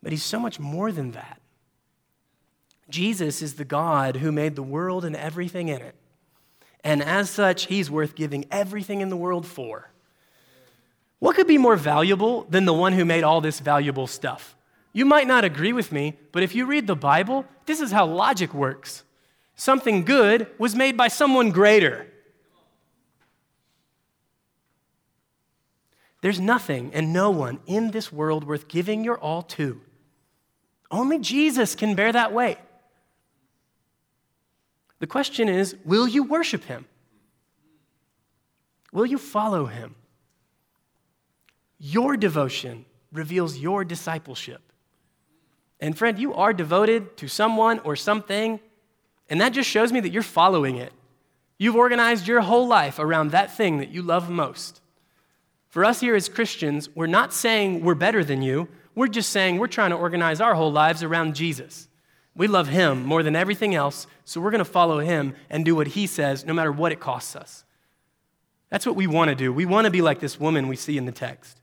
But 0.03 0.12
he's 0.12 0.25
so 0.25 0.40
much 0.40 0.59
more 0.59 0.90
than 0.90 1.12
that. 1.12 1.40
Jesus 2.90 3.40
is 3.40 3.55
the 3.55 3.64
God 3.64 4.16
who 4.16 4.33
made 4.33 4.57
the 4.57 4.62
world 4.62 5.05
and 5.05 5.16
everything 5.16 5.68
in 5.68 5.81
it. 5.81 5.94
And 6.85 7.03
as 7.03 7.31
such, 7.31 7.66
he's 7.66 7.90
worth 7.90 8.14
giving 8.16 8.44
everything 8.51 9.01
in 9.01 9.09
the 9.09 9.16
world 9.16 9.46
for. 9.46 9.92
What 11.22 11.37
could 11.37 11.46
be 11.46 11.56
more 11.56 11.76
valuable 11.76 12.46
than 12.50 12.64
the 12.64 12.72
one 12.72 12.94
who 12.94 13.04
made 13.04 13.22
all 13.22 13.40
this 13.40 13.61
valuable 13.61 14.08
stuff? 14.08 14.56
You 14.92 15.04
might 15.04 15.28
not 15.28 15.44
agree 15.44 15.72
with 15.72 15.92
me, 15.92 16.18
but 16.32 16.42
if 16.42 16.52
you 16.52 16.66
read 16.66 16.88
the 16.88 16.96
Bible, 16.96 17.44
this 17.64 17.80
is 17.80 17.92
how 17.92 18.06
logic 18.06 18.52
works. 18.52 19.04
Something 19.54 20.04
good 20.04 20.48
was 20.58 20.74
made 20.74 20.96
by 20.96 21.06
someone 21.06 21.52
greater. 21.52 22.08
There's 26.22 26.40
nothing 26.40 26.92
and 26.92 27.12
no 27.12 27.30
one 27.30 27.61
in 27.66 27.92
this 27.92 28.11
world 28.11 28.42
worth 28.42 28.66
giving 28.66 29.04
your 29.04 29.16
all 29.16 29.42
to. 29.42 29.80
Only 30.90 31.20
Jesus 31.20 31.76
can 31.76 31.94
bear 31.94 32.11
that 32.11 32.32
weight. 32.32 32.58
The 34.98 35.06
question 35.06 35.48
is 35.48 35.76
will 35.85 36.08
you 36.08 36.24
worship 36.24 36.64
him? 36.64 36.87
Will 38.90 39.06
you 39.06 39.18
follow 39.18 39.66
him? 39.66 39.94
Your 41.85 42.16
devotion 42.16 42.85
reveals 43.11 43.59
your 43.59 43.85
discipleship. 43.85 44.61
And 45.81 45.99
friend, 45.99 46.16
you 46.16 46.33
are 46.33 46.53
devoted 46.53 47.16
to 47.16 47.27
someone 47.27 47.81
or 47.81 47.97
something, 47.97 48.61
and 49.29 49.40
that 49.40 49.53
just 49.53 49.68
shows 49.68 49.92
me 49.92 49.99
that 49.99 50.12
you're 50.12 50.23
following 50.23 50.77
it. 50.77 50.92
You've 51.59 51.75
organized 51.75 52.29
your 52.29 52.40
whole 52.40 52.68
life 52.68 53.01
around 53.01 53.33
that 53.33 53.57
thing 53.57 53.79
that 53.79 53.90
you 53.90 54.01
love 54.01 54.31
most. 54.31 54.81
For 55.71 55.85
us 55.85 55.99
here 55.99 56.14
as 56.14 56.29
Christians, 56.29 56.88
we're 56.95 57.09
not 57.09 57.33
saying 57.33 57.83
we're 57.83 57.97
better 57.97 58.23
than 58.23 58.42
you. 58.42 58.68
We're 58.95 59.09
just 59.09 59.31
saying 59.31 59.59
we're 59.59 59.66
trying 59.66 59.90
to 59.90 59.97
organize 59.97 60.40
our 60.40 60.55
whole 60.55 60.71
lives 60.71 61.03
around 61.03 61.35
Jesus. 61.35 61.88
We 62.37 62.47
love 62.47 62.68
him 62.68 63.05
more 63.05 63.25
than 63.25 63.35
everything 63.35 63.75
else, 63.75 64.07
so 64.25 64.40
we're 64.40 64.53
going 64.53 64.61
to 64.61 64.64
follow 64.64 65.01
him 65.01 65.35
and 65.51 65.64
do 65.64 65.75
what 65.75 65.88
he 65.88 66.07
says, 66.07 66.47
no 66.47 66.55
matter 66.55 66.71
what 66.71 66.92
it 66.92 67.01
costs 67.01 67.35
us. 67.35 67.64
That's 68.71 68.87
what 68.87 68.95
we 68.95 69.09
want 69.09 69.31
to 69.31 69.35
do. 69.35 69.53
We 69.53 69.66
want 69.66 69.87
to 69.87 69.90
be 69.90 70.01
like 70.01 70.21
this 70.21 70.38
woman 70.38 70.68
we 70.68 70.77
see 70.77 70.97
in 70.97 71.07
the 71.07 71.12
text. 71.12 71.59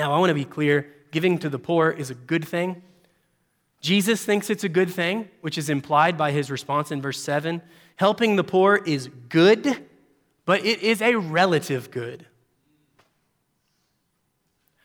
Now, 0.00 0.14
I 0.14 0.18
want 0.18 0.30
to 0.30 0.34
be 0.34 0.46
clear 0.46 0.90
giving 1.10 1.36
to 1.40 1.50
the 1.50 1.58
poor 1.58 1.90
is 1.90 2.08
a 2.08 2.14
good 2.14 2.48
thing. 2.48 2.82
Jesus 3.82 4.24
thinks 4.24 4.48
it's 4.48 4.64
a 4.64 4.68
good 4.70 4.88
thing, 4.88 5.28
which 5.42 5.58
is 5.58 5.68
implied 5.68 6.16
by 6.16 6.30
his 6.30 6.50
response 6.50 6.90
in 6.90 7.02
verse 7.02 7.20
7. 7.22 7.60
Helping 7.96 8.36
the 8.36 8.42
poor 8.42 8.76
is 8.76 9.10
good, 9.28 9.86
but 10.46 10.64
it 10.64 10.80
is 10.80 11.02
a 11.02 11.16
relative 11.16 11.90
good. 11.90 12.24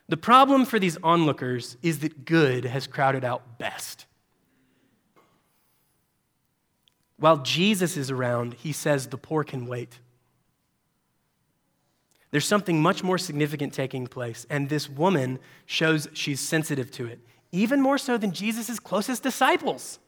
The 0.10 0.18
problem 0.18 0.66
for 0.66 0.80
these 0.80 0.98
onlookers 1.02 1.78
is 1.82 2.00
that 2.00 2.26
good 2.26 2.66
has 2.66 2.86
crowded 2.86 3.24
out 3.24 3.58
best. 3.58 4.08
While 7.16 7.38
Jesus 7.38 7.96
is 7.96 8.12
around, 8.12 8.56
he 8.56 8.74
says 8.74 9.08
the 9.08 9.18
poor 9.18 9.46
can 9.46 9.66
wait. 9.66 9.98
There's 12.36 12.46
something 12.46 12.82
much 12.82 13.02
more 13.02 13.18
significant 13.18 13.72
taking 13.72 14.08
place, 14.08 14.46
and 14.50 14.68
this 14.68 14.90
woman 14.90 15.40
shows 15.66 16.10
she's 16.12 16.42
sensitive 16.42 16.92
to 16.92 17.06
it, 17.06 17.22
even 17.54 17.80
more 17.80 17.98
so 17.98 18.18
than 18.18 18.34
Jesus' 18.34 18.78
closest 18.78 19.24
disciples. 19.24 20.00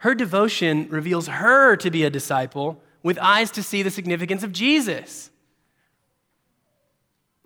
Her 0.00 0.14
devotion 0.14 0.86
reveals 0.90 1.28
her 1.28 1.76
to 1.76 1.90
be 1.90 2.04
a 2.04 2.10
disciple 2.10 2.82
with 3.02 3.18
eyes 3.20 3.50
to 3.52 3.62
see 3.62 3.82
the 3.82 3.90
significance 3.90 4.42
of 4.42 4.52
Jesus. 4.52 5.30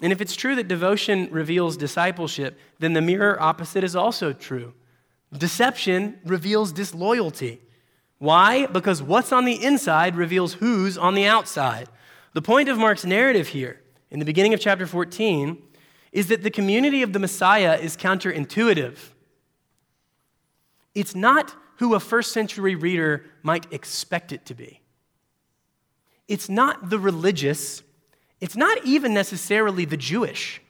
And 0.03 0.13
if 0.13 0.21
it's 0.21 0.35
true 0.35 0.57
that 0.57 0.67
devotion 0.67 1.29
reveals 1.31 1.77
discipleship, 1.77 2.59
then 2.81 2.95
the 2.95 3.01
mirror 3.01 3.41
opposite 3.41 3.85
is 3.85 3.95
also 3.95 4.33
true. 4.33 4.75
Deception 5.33 6.19
reveals 6.25 6.73
disloyalty. 6.73 7.61
Why? 8.19 8.67
Because 8.67 9.01
what's 9.01 9.31
on 9.31 9.45
the 9.45 9.65
inside 9.65 10.17
reveals 10.17 10.55
who's 10.55 10.99
on 10.99 11.15
the 11.15 11.27
outside. 11.27 11.89
The 12.35 12.43
point 12.43 12.69
of 12.69 12.79
Mark's 12.79 13.05
narrative 13.05 13.49
here, 13.49 13.81
in 14.11 14.19
the 14.19 14.25
beginning 14.25 14.55
of 14.55 14.61
chapter 14.61 14.87
14, 14.87 15.57
is 16.11 16.27
that 16.29 16.43
the 16.43 16.51
community 16.51 17.03
of 17.03 17.13
the 17.13 17.21
Messiah 17.21 17.77
is 17.77 17.97
counterintuitive. 17.97 18.99
It's 20.95 21.15
not 21.15 21.55
who 21.79 21.95
a 21.95 22.01
first 22.01 22.33
century 22.33 22.75
reader 22.75 23.25
might 23.43 23.73
expect 23.73 24.33
it 24.33 24.45
to 24.47 24.55
be. 24.55 24.81
It's 26.27 26.49
not 26.49 26.91
the 26.91 26.99
religious, 26.99 27.83
it's 28.41 28.57
not 28.57 28.85
even 28.85 29.15
necessarily 29.15 29.85
the 29.85 29.97
Jewish. 29.97 30.61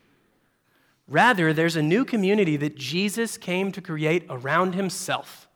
Rather, 1.09 1.53
there's 1.53 1.77
a 1.77 1.83
new 1.83 2.05
community 2.05 2.57
that 2.59 2.77
Jesus 2.77 3.37
came 3.38 3.72
to 3.72 3.81
create 3.81 4.24
around 4.29 4.74
himself. 4.74 5.48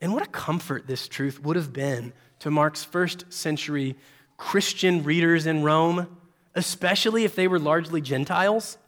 And 0.00 0.12
what 0.12 0.22
a 0.22 0.30
comfort 0.30 0.86
this 0.86 1.08
truth 1.08 1.42
would 1.42 1.56
have 1.56 1.72
been 1.72 2.12
to 2.40 2.50
Mark's 2.50 2.84
first 2.84 3.32
century 3.32 3.96
Christian 4.36 5.02
readers 5.02 5.46
in 5.46 5.62
Rome, 5.62 6.16
especially 6.54 7.24
if 7.24 7.34
they 7.34 7.48
were 7.48 7.58
largely 7.58 8.00
Gentiles. 8.00 8.78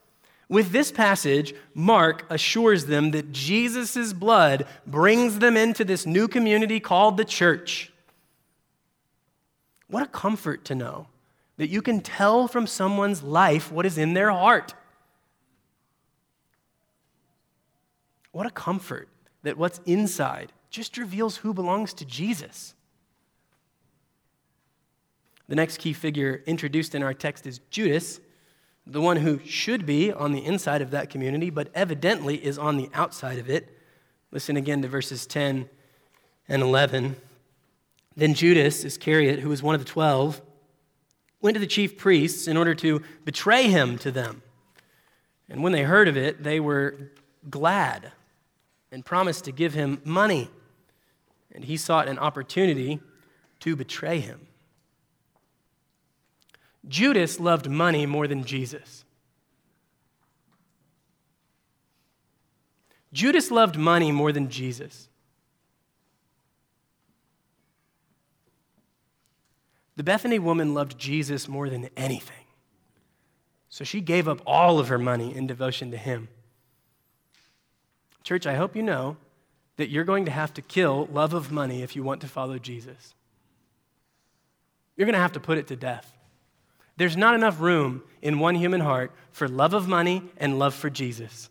With 0.49 0.73
this 0.73 0.91
passage, 0.91 1.55
Mark 1.75 2.25
assures 2.29 2.87
them 2.87 3.13
that 3.13 3.31
Jesus' 3.33 4.13
blood 4.13 4.67
brings 4.87 5.39
them 5.39 5.57
into 5.57 5.85
this 5.85 6.07
new 6.07 6.27
community 6.27 6.81
called 6.81 7.17
the 7.17 7.25
church. 7.25 7.93
What 9.87 10.03
a 10.03 10.07
comfort 10.07 10.65
to 10.67 10.75
know 10.75 11.07
that 11.57 11.69
you 11.69 11.83
can 11.83 12.01
tell 12.01 12.49
from 12.49 12.67
someone's 12.67 13.23
life 13.23 13.71
what 13.71 13.87
is 13.87 13.99
in 13.99 14.15
their 14.15 14.31
heart. 14.31 14.75
What 18.33 18.47
a 18.47 18.51
comfort 18.51 19.09
that 19.43 19.59
what's 19.59 19.81
inside 19.85 20.53
just 20.71 20.97
reveals 20.97 21.39
who 21.39 21.53
belongs 21.53 21.93
to 21.95 22.05
Jesus. 22.05 22.75
The 25.51 25.57
next 25.57 25.79
key 25.79 25.93
figure 25.93 26.45
introduced 26.47 26.95
in 26.95 27.03
our 27.03 27.13
text 27.13 27.45
is 27.45 27.59
Judas, 27.71 28.21
the 28.87 29.01
one 29.01 29.17
who 29.17 29.41
should 29.45 29.85
be 29.85 30.13
on 30.13 30.31
the 30.31 30.45
inside 30.45 30.81
of 30.81 30.93
that 30.93 31.11
community, 31.11 31.51
but 31.51 31.73
evidently 31.75 32.37
is 32.37 32.57
on 32.57 32.77
the 32.77 32.89
outside 32.95 33.37
of 33.37 33.51
it. 33.51 33.77
Listen 34.31 34.57
again 34.57 34.81
to 34.83 34.87
verses 34.87 35.27
10 35.27 35.69
and 36.49 36.63
11. 36.63 37.17
Then 38.15 38.35
Judas 38.35 38.85
Iscariot, 38.85 39.41
who 39.41 39.49
was 39.49 39.61
one 39.61 39.75
of 39.75 39.85
the 39.85 39.91
twelve, 39.91 40.41
went 41.41 41.57
to 41.57 41.61
the 41.61 41.67
chief 41.67 41.99
priests 41.99 42.47
in 42.47 42.57
order 42.57 42.77
to 42.77 43.03
betray 43.25 43.67
him 43.67 43.99
to 43.99 44.13
them. 44.13 44.43
And 45.49 45.65
when 45.65 45.73
they 45.73 45.83
heard 45.83 46.07
of 46.07 46.17
it, 46.17 46.45
they 46.45 46.61
were 46.61 47.11
glad 47.49 48.13
and 48.93 49.05
promised 49.05 49.47
to 49.47 49.53
give 49.53 49.75
him 49.75 50.01
money. 50.05 50.49
And 51.51 51.65
he 51.65 51.77
sought 51.77 52.07
an 52.07 52.21
opportunity 52.21 53.01
to 53.59 53.75
betray 53.75 54.21
him. 54.21 54.47
Judas 56.89 57.39
loved 57.39 57.69
money 57.69 58.07
more 58.07 58.27
than 58.27 58.45
Jesus. 58.45 59.05
Judas 63.13 63.51
loved 63.51 63.77
money 63.77 64.13
more 64.13 64.33
than 64.33 64.49
Jesus. 64.49 65.09
The 69.97 70.05
Bethany 70.05 70.39
woman 70.39 70.73
loved 70.73 70.99
Jesus 70.99 71.49
more 71.49 71.69
than 71.69 71.91
anything. 71.97 72.47
So 73.69 73.85
she 73.85 74.01
gave 74.01 74.29
up 74.29 74.41
all 74.47 74.79
of 74.79 74.89
her 74.89 74.99
money 74.99 75.35
in 75.35 75.47
devotion 75.47 75.91
to 75.91 75.97
him. 75.97 76.29
Church, 78.25 78.47
I 78.47 78.55
hope 78.55 78.75
you 78.75 78.83
know 78.83 79.17
that 79.77 79.91
you're 79.91 80.05
going 80.05 80.25
to 80.25 80.31
have 80.31 80.55
to 80.55 80.63
kill 80.63 81.09
love 81.13 81.35
of 81.35 81.51
money 81.51 81.83
if 81.83 81.97
you 81.97 82.03
want 82.03 82.21
to 82.21 82.29
follow 82.29 82.59
Jesus. 82.59 83.15
You're 84.97 85.07
going 85.07 85.15
to 85.15 85.21
have 85.21 85.33
to 85.33 85.41
put 85.41 85.59
it 85.59 85.67
to 85.69 85.77
death. 85.77 86.17
There's 86.97 87.17
not 87.17 87.35
enough 87.35 87.61
room 87.61 88.03
in 88.23 88.39
one 88.39 88.55
human 88.55 88.81
heart 88.81 89.13
for 89.33 89.49
love 89.49 89.75
of 89.75 89.89
money 89.89 90.23
and 90.37 90.59
love 90.59 90.75
for 90.75 90.91
Jesus. 90.91 91.49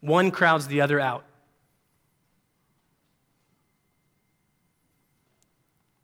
One 0.00 0.30
crowds 0.30 0.66
the 0.66 0.80
other 0.80 1.00
out. 1.00 1.24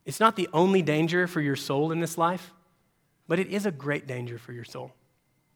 It's 0.07 0.21
not 0.21 0.37
the 0.37 0.49
only 0.53 0.83
danger 0.83 1.27
for 1.27 1.41
your 1.41 1.57
soul 1.57 1.93
in 1.93 2.01
this 2.01 2.19
life, 2.19 2.53
but 3.29 3.39
it 3.39 3.49
is 3.49 3.67
a 3.67 3.71
great 3.71 4.07
danger 4.07 4.39
for 4.39 4.53
your 4.53 4.65
soul 4.65 4.93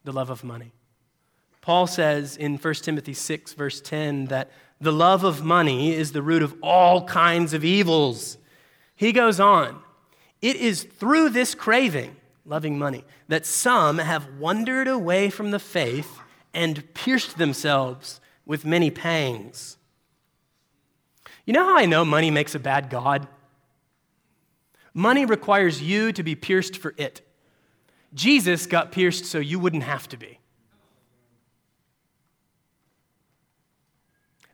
the 0.05 0.13
love 0.13 0.29
of 0.29 0.45
money. 0.45 0.71
Paul 1.63 1.87
says 1.87 2.37
in 2.37 2.59
1 2.59 2.75
Timothy 2.75 3.15
6, 3.15 3.55
verse 3.55 3.81
10, 3.81 4.27
that 4.27 4.51
the 4.81 4.93
love 4.93 5.25
of 5.25 5.43
money 5.43 5.95
is 5.95 6.13
the 6.13 6.21
root 6.21 6.43
of 6.43 6.55
all 6.63 7.07
kinds 7.07 7.55
of 7.55 7.65
evils. 7.65 8.37
He 8.95 9.13
goes 9.13 9.41
on, 9.41 9.81
it 10.43 10.57
is 10.57 10.83
through 10.83 11.31
this 11.31 11.55
craving 11.55 12.15
loving 12.45 12.79
money, 12.79 13.05
that 13.29 13.47
some 13.47 13.99
have 13.99 14.39
wandered 14.39 14.89
away 14.89 15.31
from 15.31 15.51
the 15.51 15.59
faith 15.59 16.21
and 16.53 16.93
pierced 16.95 17.39
themselves 17.39 18.21
with 18.47 18.65
many 18.65 18.91
pangs. 18.91 19.77
You 21.47 21.53
know 21.53 21.65
how 21.65 21.77
I 21.77 21.87
know 21.87 22.05
money 22.05 22.31
makes 22.31 22.55
a 22.55 22.59
bad 22.59 22.91
God? 22.91 23.27
Money 24.93 25.25
requires 25.25 25.83
you 25.83 26.13
to 26.13 26.23
be 26.23 26.35
pierced 26.35 26.77
for 26.77 26.95
it. 26.97 27.21
Jesus 28.15 28.67
got 28.67 28.93
pierced 28.93 29.25
so 29.25 29.39
you 29.39 29.59
wouldn't 29.59 29.83
have 29.83 30.09
to 30.11 30.17
be. 30.17 30.39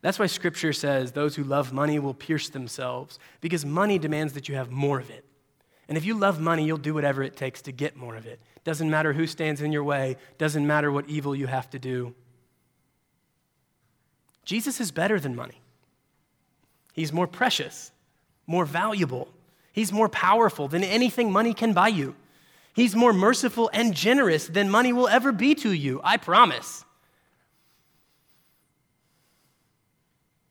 That's 0.03 0.19
why 0.19 0.27
scripture 0.27 0.73
says 0.73 1.13
those 1.13 1.37
who 1.37 1.45
love 1.45 1.75
money 1.75 1.99
will 1.99 2.15
pierce 2.15 2.49
themselves, 2.49 3.19
because 3.43 3.67
money 3.67 3.99
demands 3.99 4.33
that 4.33 4.49
you 4.49 4.55
have 4.55 4.71
more 4.71 4.99
of 4.99 5.11
it. 5.11 5.27
And 5.91 5.99
if 5.99 6.05
you 6.05 6.15
love 6.15 6.41
money, 6.41 6.65
you'll 6.65 6.79
do 6.79 6.95
whatever 6.95 7.21
it 7.21 7.37
takes 7.37 7.63
to 7.63 7.73
get 7.73 7.97
more 7.97 8.15
of 8.15 8.25
it. 8.25 8.39
Doesn't 8.63 8.89
matter 8.89 9.13
who 9.13 9.27
stands 9.27 9.61
in 9.61 9.73
your 9.73 9.83
way, 9.83 10.17
doesn't 10.39 10.65
matter 10.65 10.93
what 10.93 11.09
evil 11.09 11.35
you 11.35 11.49
have 11.49 11.69
to 11.71 11.81
do. 11.81 12.15
Jesus 14.45 14.81
is 14.81 14.93
better 14.93 15.19
than 15.19 15.35
money. 15.35 15.61
He's 16.93 17.13
more 17.13 17.27
precious, 17.27 17.91
more 18.47 18.65
valuable. 18.65 19.33
He's 19.73 19.93
more 19.93 20.09
powerful 20.09 20.69
than 20.69 20.85
anything 20.85 21.33
money 21.33 21.53
can 21.53 21.73
buy 21.73 21.89
you. 21.89 22.15
He's 22.73 22.95
more 22.95 23.13
merciful 23.13 23.69
and 23.73 23.93
generous 23.93 24.47
than 24.47 24.71
money 24.71 24.93
will 24.93 25.09
ever 25.09 25.33
be 25.33 25.57
to 25.57 25.73
you, 25.73 26.01
I 26.05 26.19
promise. 26.19 26.85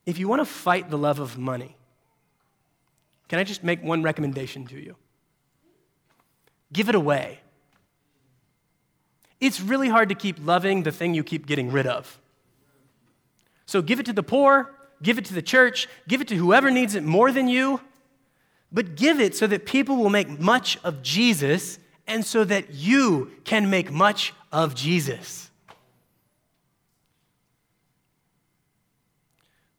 If 0.06 0.20
you 0.20 0.28
want 0.28 0.42
to 0.42 0.46
fight 0.46 0.90
the 0.90 0.98
love 0.98 1.20
of 1.20 1.38
money, 1.38 1.78
can 3.30 3.40
I 3.40 3.46
just 3.46 3.64
make 3.64 3.82
one 3.82 4.04
recommendation 4.04 4.68
to 4.68 4.78
you? 4.78 4.98
Give 6.72 6.90
it 6.90 6.96
away. 6.96 7.40
It's 9.40 9.62
really 9.62 9.90
hard 9.90 10.10
to 10.10 10.16
keep 10.16 10.38
loving 10.46 10.84
the 10.84 10.92
thing 10.92 11.14
you 11.14 11.24
keep 11.24 11.46
getting 11.46 11.72
rid 11.72 11.88
of. 11.88 12.20
So 13.66 13.82
give 13.82 14.00
it 14.00 14.06
to 14.08 14.14
the 14.14 14.24
poor, 14.24 14.74
give 15.02 15.18
it 15.18 15.26
to 15.26 15.34
the 15.34 15.42
church, 15.42 15.88
give 16.08 16.22
it 16.22 16.28
to 16.30 16.36
whoever 16.36 16.72
needs 16.72 16.96
it 16.96 17.04
more 17.04 17.32
than 17.32 17.48
you, 17.48 17.82
but 18.72 18.96
give 18.96 19.20
it 19.20 19.36
so 19.36 19.48
that 19.48 19.66
people 19.66 19.96
will 19.96 20.10
make 20.10 20.40
much 20.40 20.78
of 20.84 21.02
Jesus 21.02 21.80
and 22.08 22.26
so 22.26 22.44
that 22.44 22.74
you 22.74 23.32
can 23.44 23.70
make 23.70 23.92
much 23.92 24.34
of 24.52 24.76
Jesus. 24.76 25.49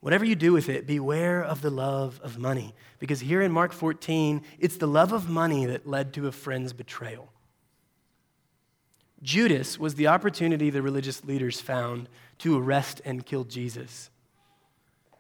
Whatever 0.01 0.25
you 0.25 0.35
do 0.35 0.53
with 0.53 0.69
it, 0.69 0.87
beware 0.87 1.43
of 1.43 1.61
the 1.61 1.71
love 1.71 2.21
of 2.23 2.39
money. 2.39 2.75
Because 2.99 3.21
here 3.21 3.43
in 3.43 3.53
Mark 3.53 3.73
14, 3.73 4.43
it's 4.59 4.79
the 4.79 4.89
love 4.89 5.13
of 5.13 5.29
money 5.29 5.67
that 5.67 5.87
led 5.87 6.15
to 6.15 6.27
a 6.27 6.33
friend's 6.33 6.73
betrayal. 6.73 7.31
Judas 9.23 9.79
was 9.79 9.97
the 9.97 10.07
opportunity 10.07 10.71
the 10.71 10.81
religious 10.81 11.25
leaders 11.25 11.61
found 11.61 12.09
to 12.39 12.59
arrest 12.59 13.03
and 13.05 13.27
kill 13.27 13.45
Jesus. 13.45 14.09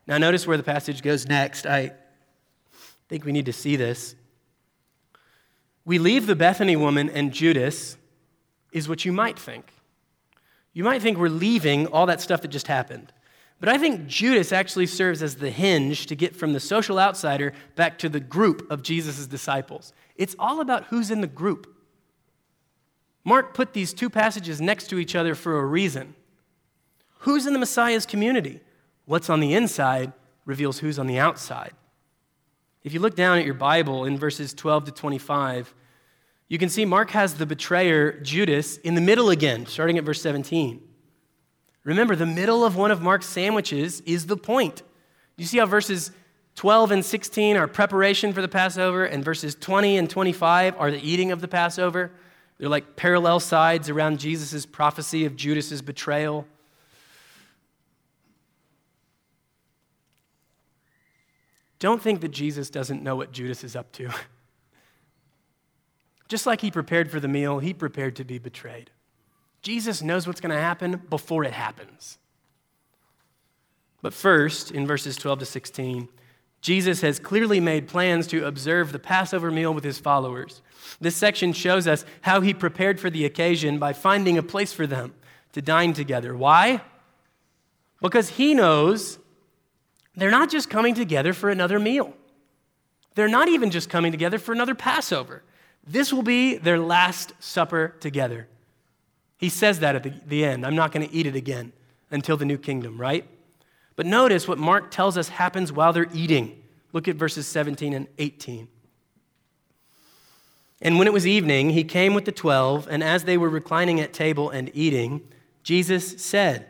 Now, 0.07 0.17
notice 0.17 0.47
where 0.47 0.57
the 0.57 0.63
passage 0.63 1.03
goes 1.03 1.29
next. 1.29 1.67
I 1.67 1.93
think 3.09 3.27
we 3.27 3.33
need 3.33 3.47
to 3.47 3.53
see 3.53 3.77
this. 3.77 4.15
We 5.85 5.99
leave 5.99 6.27
the 6.27 6.35
Bethany 6.35 6.77
woman 6.77 7.11
and 7.11 7.33
Judas, 7.33 7.99
is 8.73 8.89
what 8.89 9.05
you 9.05 9.13
might 9.13 9.39
think. 9.39 9.73
You 10.73 10.85
might 10.85 11.03
think 11.03 11.19
we're 11.19 11.29
leaving 11.29 11.87
all 11.89 12.07
that 12.07 12.21
stuff 12.21 12.43
that 12.43 12.49
just 12.49 12.69
happened. 12.69 13.13
But 13.61 13.69
I 13.69 13.77
think 13.77 14.07
Judas 14.07 14.53
actually 14.53 14.87
serves 14.87 15.23
as 15.23 15.37
the 15.37 15.51
hinge 15.51 16.07
to 16.07 16.17
get 16.17 16.35
from 16.35 16.55
the 16.55 16.61
social 16.61 16.99
outsider 16.99 17.53
back 17.77 17.99
to 17.99 18.09
the 18.09 18.19
group 18.19 18.69
of 18.71 18.83
Jesus' 18.83 19.27
disciples. 19.27 19.93
It's 20.17 20.35
all 20.39 20.63
about 20.63 20.85
who's 20.85 21.11
in 21.11 21.21
the 21.21 21.27
group. 21.27 21.77
Mark 23.23 23.53
put 23.53 23.75
these 23.75 23.93
two 23.93 24.09
passages 24.09 24.61
next 24.63 24.89
to 24.89 24.99
each 24.99 25.15
other 25.15 25.35
for 25.35 25.59
a 25.59 25.67
reason. 25.67 26.15
Who's 27.21 27.47
in 27.47 27.53
the 27.53 27.59
Messiah's 27.59 28.07
community? 28.07 28.61
What's 29.05 29.29
on 29.29 29.41
the 29.41 29.53
inside 29.53 30.15
reveals 30.47 30.79
who's 30.79 30.99
on 30.99 31.07
the 31.07 31.19
outside. 31.19 31.73
If 32.83 32.95
you 32.95 33.01
look 33.01 33.15
down 33.15 33.39
at 33.39 33.45
your 33.45 33.55
Bible 33.55 34.07
in 34.07 34.19
verses 34.19 34.55
12 34.55 34.87
to 34.87 34.93
25, 34.93 35.75
you 36.49 36.59
can 36.59 36.71
see 36.71 36.87
Mark 36.87 37.11
has 37.11 37.35
the 37.35 37.45
betrayer, 37.45 38.21
Judas, 38.21 38.79
in 38.79 38.95
the 38.95 39.01
middle 39.03 39.29
again, 39.29 39.67
starting 39.67 39.99
at 39.99 40.05
verse 40.05 40.23
17. 40.23 40.81
Remember, 41.85 42.15
the 42.15 42.27
middle 42.27 42.65
of 42.65 42.77
one 42.77 42.91
of 42.91 43.01
Mark's 43.01 43.27
sandwiches 43.27 44.01
is 44.03 44.27
the 44.27 44.37
point. 44.37 44.83
You 45.37 45.47
see 45.47 45.59
how 45.59 45.67
verses 45.67 46.11
12 46.57 46.91
and 46.91 47.05
16 47.05 47.57
are 47.57 47.67
preparation 47.67 48.33
for 48.33 48.43
the 48.43 48.49
Passover, 48.49 49.05
and 49.05 49.25
verses 49.25 49.55
20 49.55 49.97
and 49.97 50.11
25 50.11 50.77
are 50.79 50.91
the 50.91 51.09
eating 51.09 51.33
of 51.33 51.41
the 51.41 51.49
Passover? 51.49 52.11
They're 52.59 52.69
like 52.69 52.97
parallel 52.97 53.41
sides 53.41 53.89
around 53.89 54.21
Jesus' 54.21 54.67
prophecy 54.67 55.25
of 55.25 55.37
Judas's 55.37 55.81
betrayal. 55.81 56.47
Don't 61.79 62.03
think 62.03 62.21
that 62.21 62.29
Jesus 62.29 62.69
doesn't 62.69 63.03
know 63.03 63.17
what 63.17 63.33
Judas 63.33 63.65
is 63.65 63.75
up 63.75 63.91
to. 63.93 64.11
Just 66.29 66.45
like 66.45 66.61
he 66.61 66.71
prepared 66.71 67.11
for 67.11 67.19
the 67.19 67.27
meal, 67.27 67.59
he 67.59 67.73
prepared 67.73 68.15
to 68.17 68.25
be 68.25 68.39
betrayed. 68.39 68.91
Jesus 69.63 70.03
knows 70.03 70.27
what's 70.27 70.41
going 70.41 70.55
to 70.55 70.61
happen 70.61 71.03
before 71.11 71.45
it 71.45 71.53
happens. 71.53 72.19
But 74.03 74.15
first, 74.15 74.71
in 74.71 74.87
verses 74.87 75.17
12 75.17 75.41
to 75.41 75.45
16, 75.45 76.09
Jesus 76.63 77.01
has 77.01 77.19
clearly 77.19 77.61
made 77.61 77.89
plans 77.89 78.27
to 78.29 78.47
observe 78.47 78.93
the 78.93 78.99
Passover 78.99 79.51
meal 79.51 79.73
with 79.73 79.85
his 79.85 79.99
followers. 79.99 80.63
This 81.01 81.17
section 81.17 81.53
shows 81.53 81.87
us 81.87 82.05
how 82.23 82.41
he 82.41 82.53
prepared 82.53 83.01
for 83.01 83.11
the 83.11 83.25
occasion 83.25 83.79
by 83.79 83.93
finding 83.93 84.37
a 84.37 84.43
place 84.43 84.73
for 84.73 84.87
them 84.87 85.15
to 85.53 85.63
dine 85.63 85.93
together. 85.93 86.37
Why? 86.37 86.83
Because 88.01 88.31
he 88.31 88.55
knows 88.55 89.19
they're 90.15 90.31
not 90.31 90.51
just 90.51 90.69
coming 90.69 90.95
together 90.95 91.33
for 91.33 91.51
another 91.51 91.79
meal, 91.79 92.15
they're 93.15 93.29
not 93.29 93.49
even 93.49 93.71
just 93.71 93.91
coming 93.91 94.13
together 94.13 94.39
for 94.39 94.53
another 94.53 94.75
Passover. 94.75 95.43
This 95.87 96.13
will 96.13 96.23
be 96.23 96.57
their 96.57 96.79
last 96.79 97.33
supper 97.41 97.97
together. 98.01 98.47
He 99.41 99.49
says 99.49 99.81
that 99.81 99.97
at 99.97 100.03
the, 100.03 100.13
the 100.27 100.45
end. 100.45 100.67
I'm 100.67 100.77
not 100.77 100.93
going 100.93 101.09
to 101.09 101.15
eat 101.15 101.25
it 101.25 101.35
again 101.35 101.73
until 102.11 102.37
the 102.37 102.45
new 102.45 102.59
kingdom, 102.59 103.01
right? 103.01 103.27
But 103.97 104.05
notice 104.05 104.47
what 104.47 104.59
Mark 104.59 104.91
tells 104.91 105.17
us 105.17 105.31
happens 105.31 105.73
while 105.73 105.95
they're 105.95 106.11
eating. 106.13 106.63
Look 106.93 107.09
at 107.09 107.17
verses 107.17 107.47
17 107.47 107.95
and 107.95 108.07
18. 108.19 108.69
And 110.83 110.99
when 110.99 111.07
it 111.07 111.15
was 111.15 111.27
evening, 111.27 111.71
he 111.71 111.85
came 111.85 112.13
with 112.13 112.27
the 112.27 112.33
twelve, 112.33 112.87
and 112.91 113.03
as 113.03 113.25
they 113.25 113.39
were 113.39 113.49
reclining 113.49 113.99
at 113.99 114.13
table 114.13 114.51
and 114.51 114.71
eating, 114.75 115.23
Jesus 115.63 116.23
said, 116.23 116.67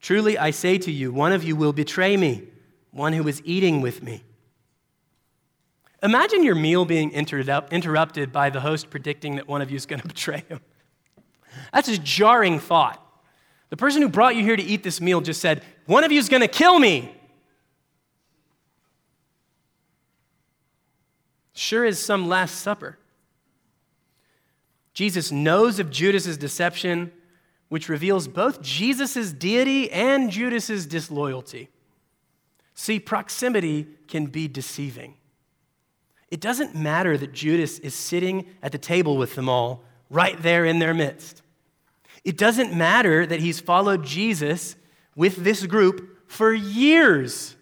Truly 0.00 0.38
I 0.38 0.52
say 0.52 0.78
to 0.78 0.90
you, 0.90 1.12
one 1.12 1.32
of 1.32 1.42
you 1.42 1.56
will 1.56 1.72
betray 1.72 2.16
me, 2.16 2.44
one 2.92 3.12
who 3.12 3.26
is 3.26 3.42
eating 3.44 3.80
with 3.80 4.04
me. 4.04 4.22
Imagine 6.00 6.44
your 6.44 6.56
meal 6.56 6.84
being 6.84 7.12
interrupted 7.12 8.32
by 8.32 8.50
the 8.50 8.60
host 8.60 8.88
predicting 8.88 9.36
that 9.36 9.48
one 9.48 9.62
of 9.62 9.70
you 9.70 9.76
is 9.76 9.86
going 9.86 10.00
to 10.02 10.08
betray 10.08 10.44
him. 10.48 10.60
That's 11.72 11.88
a 11.88 11.98
jarring 11.98 12.58
thought. 12.58 12.98
The 13.70 13.76
person 13.76 14.02
who 14.02 14.08
brought 14.08 14.36
you 14.36 14.44
here 14.44 14.56
to 14.56 14.62
eat 14.62 14.82
this 14.82 15.00
meal 15.00 15.20
just 15.20 15.40
said, 15.40 15.62
One 15.86 16.04
of 16.04 16.12
you 16.12 16.18
is 16.18 16.28
going 16.28 16.42
to 16.42 16.48
kill 16.48 16.78
me. 16.78 17.14
Sure 21.54 21.84
is 21.84 21.98
some 21.98 22.28
Last 22.28 22.56
Supper. 22.56 22.98
Jesus 24.94 25.32
knows 25.32 25.78
of 25.78 25.90
Judas's 25.90 26.36
deception, 26.36 27.12
which 27.68 27.88
reveals 27.88 28.28
both 28.28 28.60
Jesus' 28.60 29.32
deity 29.32 29.90
and 29.90 30.30
Judas's 30.30 30.86
disloyalty. 30.86 31.70
See, 32.74 32.98
proximity 33.00 33.86
can 34.08 34.26
be 34.26 34.48
deceiving. 34.48 35.14
It 36.30 36.40
doesn't 36.40 36.74
matter 36.74 37.16
that 37.18 37.32
Judas 37.32 37.78
is 37.78 37.94
sitting 37.94 38.46
at 38.62 38.72
the 38.72 38.78
table 38.78 39.16
with 39.16 39.34
them 39.34 39.48
all, 39.48 39.84
right 40.12 40.40
there 40.40 40.64
in 40.64 40.78
their 40.78 40.94
midst. 40.94 41.42
It 42.22 42.36
doesn't 42.36 42.72
matter 42.72 43.26
that 43.26 43.40
he's 43.40 43.58
followed 43.58 44.04
Jesus 44.04 44.76
with 45.16 45.36
this 45.36 45.66
group 45.66 46.28
for 46.28 46.52
years. 46.52 47.56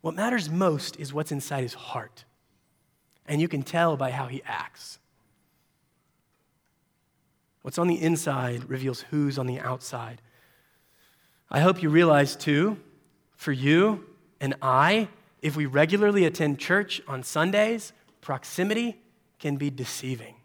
What 0.00 0.14
matters 0.14 0.48
most 0.48 0.98
is 0.98 1.12
what's 1.12 1.30
inside 1.30 1.62
his 1.62 1.74
heart. 1.74 2.24
And 3.26 3.40
you 3.40 3.48
can 3.48 3.62
tell 3.62 3.96
by 3.96 4.10
how 4.10 4.26
he 4.26 4.42
acts. 4.46 4.98
What's 7.62 7.78
on 7.78 7.88
the 7.88 8.00
inside 8.00 8.68
reveals 8.70 9.02
who's 9.10 9.38
on 9.38 9.46
the 9.46 9.58
outside. 9.58 10.22
I 11.50 11.60
hope 11.60 11.82
you 11.82 11.90
realize, 11.90 12.36
too, 12.36 12.78
for 13.36 13.52
you 13.52 14.06
and 14.40 14.54
I, 14.62 15.08
if 15.42 15.56
we 15.56 15.66
regularly 15.66 16.24
attend 16.24 16.60
church 16.60 17.02
on 17.08 17.22
Sundays, 17.22 17.92
proximity 18.20 19.00
can 19.38 19.56
be 19.56 19.70
deceiving. 19.70 20.35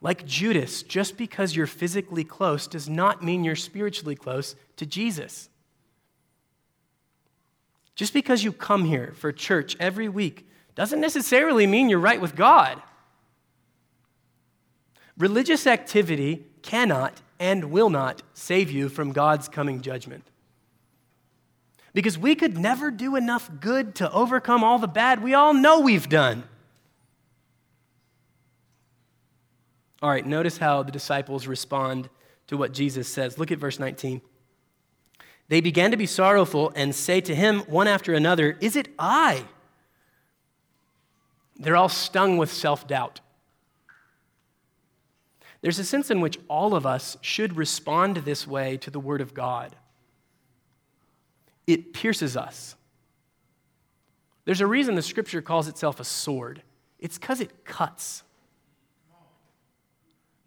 Like 0.00 0.24
Judas, 0.24 0.82
just 0.82 1.16
because 1.16 1.54
you're 1.54 1.66
physically 1.66 2.24
close 2.24 2.66
does 2.66 2.88
not 2.88 3.22
mean 3.22 3.44
you're 3.44 3.56
spiritually 3.56 4.16
close 4.16 4.56
to 4.76 4.86
Jesus. 4.86 5.50
Just 7.94 8.14
because 8.14 8.42
you 8.42 8.52
come 8.52 8.84
here 8.84 9.12
for 9.16 9.30
church 9.30 9.76
every 9.78 10.08
week 10.08 10.48
doesn't 10.74 11.00
necessarily 11.00 11.66
mean 11.66 11.90
you're 11.90 11.98
right 11.98 12.20
with 12.20 12.34
God. 12.34 12.80
Religious 15.18 15.66
activity 15.66 16.46
cannot 16.62 17.20
and 17.38 17.70
will 17.70 17.90
not 17.90 18.22
save 18.32 18.70
you 18.70 18.88
from 18.88 19.12
God's 19.12 19.48
coming 19.48 19.82
judgment. 19.82 20.24
Because 21.92 22.16
we 22.16 22.34
could 22.34 22.56
never 22.56 22.90
do 22.90 23.16
enough 23.16 23.50
good 23.60 23.96
to 23.96 24.10
overcome 24.12 24.64
all 24.64 24.78
the 24.78 24.88
bad 24.88 25.22
we 25.22 25.34
all 25.34 25.52
know 25.52 25.80
we've 25.80 26.08
done. 26.08 26.44
All 30.02 30.10
right, 30.10 30.24
notice 30.24 30.58
how 30.58 30.82
the 30.82 30.92
disciples 30.92 31.46
respond 31.46 32.08
to 32.46 32.56
what 32.56 32.72
Jesus 32.72 33.06
says. 33.06 33.38
Look 33.38 33.52
at 33.52 33.58
verse 33.58 33.78
19. 33.78 34.22
They 35.48 35.60
began 35.60 35.90
to 35.90 35.96
be 35.96 36.06
sorrowful 36.06 36.72
and 36.74 36.94
say 36.94 37.20
to 37.22 37.34
him 37.34 37.60
one 37.60 37.88
after 37.88 38.14
another, 38.14 38.56
Is 38.60 38.76
it 38.76 38.88
I? 38.98 39.44
They're 41.56 41.76
all 41.76 41.88
stung 41.88 42.38
with 42.38 42.52
self 42.52 42.86
doubt. 42.86 43.20
There's 45.60 45.78
a 45.78 45.84
sense 45.84 46.10
in 46.10 46.20
which 46.20 46.38
all 46.48 46.74
of 46.74 46.86
us 46.86 47.18
should 47.20 47.56
respond 47.56 48.18
this 48.18 48.46
way 48.46 48.78
to 48.78 48.90
the 48.90 49.00
Word 49.00 49.20
of 49.20 49.34
God. 49.34 49.76
It 51.66 51.92
pierces 51.92 52.36
us. 52.36 52.76
There's 54.46 54.62
a 54.62 54.66
reason 54.66 54.94
the 54.94 55.02
Scripture 55.02 55.42
calls 55.42 55.68
itself 55.68 56.00
a 56.00 56.04
sword, 56.04 56.62
it's 56.98 57.18
because 57.18 57.40
it 57.40 57.64
cuts. 57.64 58.22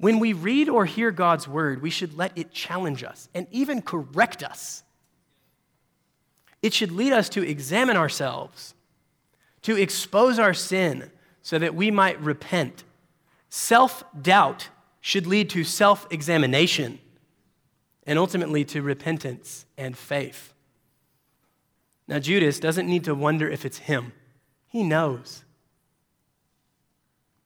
When 0.04 0.20
we 0.20 0.34
read 0.34 0.68
or 0.68 0.84
hear 0.84 1.12
God's 1.12 1.48
word, 1.48 1.82
we 1.82 1.89
should 1.89 2.18
let 2.18 2.38
it 2.38 2.52
challenge 2.52 3.06
us 3.06 3.30
and 3.34 3.48
even 3.52 3.82
correct 3.82 4.44
us. 4.44 4.84
It 6.62 6.74
should 6.74 6.92
lead 6.92 7.13
us 7.13 7.30
to 7.30 7.42
examine 7.42 7.96
ourselves, 7.96 8.76
to 9.62 9.78
expose 9.78 10.39
our 10.39 10.54
sin 10.54 11.10
so 11.42 11.58
that 11.58 11.74
we 11.74 11.89
might 11.89 12.20
repent. 12.20 12.84
Self 13.48 14.04
doubt 14.22 14.68
should 15.00 15.26
lead 15.26 15.50
to 15.52 15.63
self 15.63 16.06
examination 16.12 17.00
and 18.06 18.20
ultimately 18.20 18.66
to 18.66 18.82
repentance 18.82 19.66
and 19.78 19.98
faith. 19.98 20.54
Now, 22.10 22.20
Judas 22.20 22.60
doesn't 22.60 22.89
need 22.89 23.06
to 23.06 23.16
wonder 23.16 23.50
if 23.50 23.63
it's 23.63 23.78
him, 23.78 24.12
he 24.68 24.84
knows. 24.84 25.43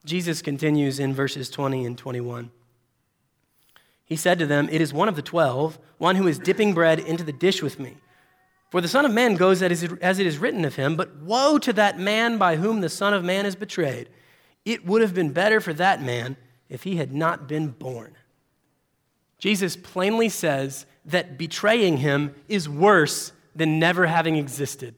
Jesus 0.07 0.41
continues 0.41 0.99
in 0.99 1.13
verses 1.13 1.49
20 1.49 1.85
and 1.85 1.97
21. 1.97 2.49
He 4.05 4.15
said 4.15 4.39
to 4.39 4.45
them, 4.45 4.69
It 4.71 4.79
is 4.79 4.93
one 4.93 5.09
of 5.09 5.17
the 5.17 5.21
twelve, 5.21 5.77
one 5.97 6.15
who 6.15 6.27
is 6.27 6.39
dipping 6.39 6.73
bread 6.73 6.99
into 6.99 7.25
the 7.25 7.33
dish 7.33 7.61
with 7.61 7.77
me. 7.77 7.97
For 8.69 8.79
the 8.79 8.87
Son 8.87 9.05
of 9.05 9.11
Man 9.11 9.35
goes 9.35 9.61
as 9.61 9.83
it 9.83 10.25
is 10.25 10.37
written 10.37 10.63
of 10.63 10.75
him, 10.75 10.95
but 10.95 11.17
woe 11.17 11.57
to 11.59 11.73
that 11.73 11.99
man 11.99 12.37
by 12.37 12.55
whom 12.55 12.79
the 12.79 12.89
Son 12.89 13.13
of 13.13 13.23
Man 13.23 13.45
is 13.45 13.55
betrayed. 13.55 14.09
It 14.65 14.85
would 14.85 15.01
have 15.01 15.13
been 15.13 15.31
better 15.31 15.59
for 15.59 15.73
that 15.73 16.01
man 16.01 16.37
if 16.69 16.83
he 16.83 16.95
had 16.95 17.13
not 17.13 17.47
been 17.47 17.69
born. 17.69 18.15
Jesus 19.39 19.75
plainly 19.75 20.29
says 20.29 20.85
that 21.05 21.37
betraying 21.37 21.97
him 21.97 22.33
is 22.47 22.67
worse 22.67 23.33
than 23.55 23.79
never 23.79 24.05
having 24.05 24.37
existed. 24.37 24.95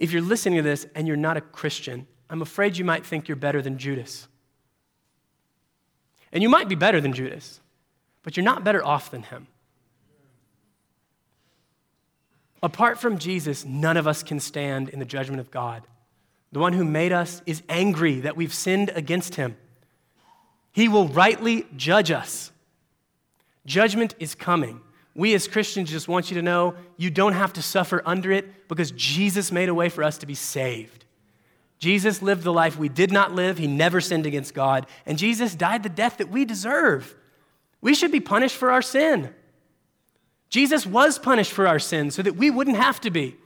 If 0.00 0.12
you're 0.12 0.22
listening 0.22 0.56
to 0.56 0.62
this 0.62 0.86
and 0.94 1.06
you're 1.06 1.16
not 1.16 1.36
a 1.36 1.42
Christian, 1.42 2.06
I'm 2.30 2.40
afraid 2.40 2.78
you 2.78 2.84
might 2.86 3.04
think 3.04 3.28
you're 3.28 3.36
better 3.36 3.60
than 3.60 3.76
Judas. 3.76 4.26
And 6.32 6.42
you 6.42 6.48
might 6.48 6.70
be 6.70 6.74
better 6.74 7.02
than 7.02 7.12
Judas, 7.12 7.60
but 8.22 8.36
you're 8.36 8.44
not 8.44 8.64
better 8.64 8.82
off 8.84 9.10
than 9.10 9.24
him. 9.24 9.46
Apart 12.62 12.98
from 12.98 13.18
Jesus, 13.18 13.64
none 13.66 13.98
of 13.98 14.06
us 14.06 14.22
can 14.22 14.40
stand 14.40 14.88
in 14.88 15.00
the 15.00 15.04
judgment 15.04 15.40
of 15.40 15.50
God. 15.50 15.82
The 16.52 16.60
one 16.60 16.72
who 16.72 16.84
made 16.84 17.12
us 17.12 17.42
is 17.44 17.62
angry 17.68 18.20
that 18.20 18.36
we've 18.36 18.54
sinned 18.54 18.90
against 18.94 19.34
him. 19.34 19.56
He 20.72 20.88
will 20.88 21.08
rightly 21.08 21.66
judge 21.76 22.10
us. 22.10 22.52
Judgment 23.66 24.14
is 24.18 24.34
coming. 24.34 24.80
We 25.14 25.34
as 25.34 25.48
Christians 25.48 25.90
just 25.90 26.08
want 26.08 26.30
you 26.30 26.36
to 26.36 26.42
know 26.42 26.74
you 26.96 27.10
don't 27.10 27.32
have 27.32 27.52
to 27.54 27.62
suffer 27.62 28.02
under 28.06 28.30
it 28.30 28.68
because 28.68 28.92
Jesus 28.92 29.50
made 29.50 29.68
a 29.68 29.74
way 29.74 29.88
for 29.88 30.04
us 30.04 30.18
to 30.18 30.26
be 30.26 30.34
saved. 30.34 31.04
Jesus 31.78 32.20
lived 32.20 32.42
the 32.42 32.52
life 32.52 32.78
we 32.78 32.88
did 32.88 33.10
not 33.10 33.32
live. 33.32 33.58
He 33.58 33.66
never 33.66 34.00
sinned 34.00 34.26
against 34.26 34.54
God. 34.54 34.86
And 35.06 35.18
Jesus 35.18 35.54
died 35.54 35.82
the 35.82 35.88
death 35.88 36.18
that 36.18 36.28
we 36.28 36.44
deserve. 36.44 37.16
We 37.80 37.94
should 37.94 38.12
be 38.12 38.20
punished 38.20 38.56
for 38.56 38.70
our 38.70 38.82
sin. 38.82 39.32
Jesus 40.50 40.84
was 40.84 41.18
punished 41.18 41.52
for 41.52 41.66
our 41.66 41.78
sin 41.78 42.10
so 42.10 42.22
that 42.22 42.36
we 42.36 42.50
wouldn't 42.50 42.76
have 42.76 43.00
to 43.00 43.10
be. 43.10 43.36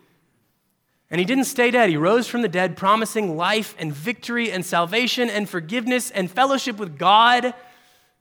And 1.10 1.20
he 1.20 1.24
didn't 1.24 1.44
stay 1.44 1.70
dead. 1.70 1.90
He 1.90 1.96
rose 1.96 2.26
from 2.26 2.42
the 2.42 2.48
dead, 2.48 2.76
promising 2.76 3.36
life 3.36 3.76
and 3.78 3.92
victory 3.92 4.50
and 4.50 4.66
salvation 4.66 5.30
and 5.30 5.48
forgiveness 5.48 6.10
and 6.10 6.28
fellowship 6.30 6.76
with 6.76 6.98
God 6.98 7.54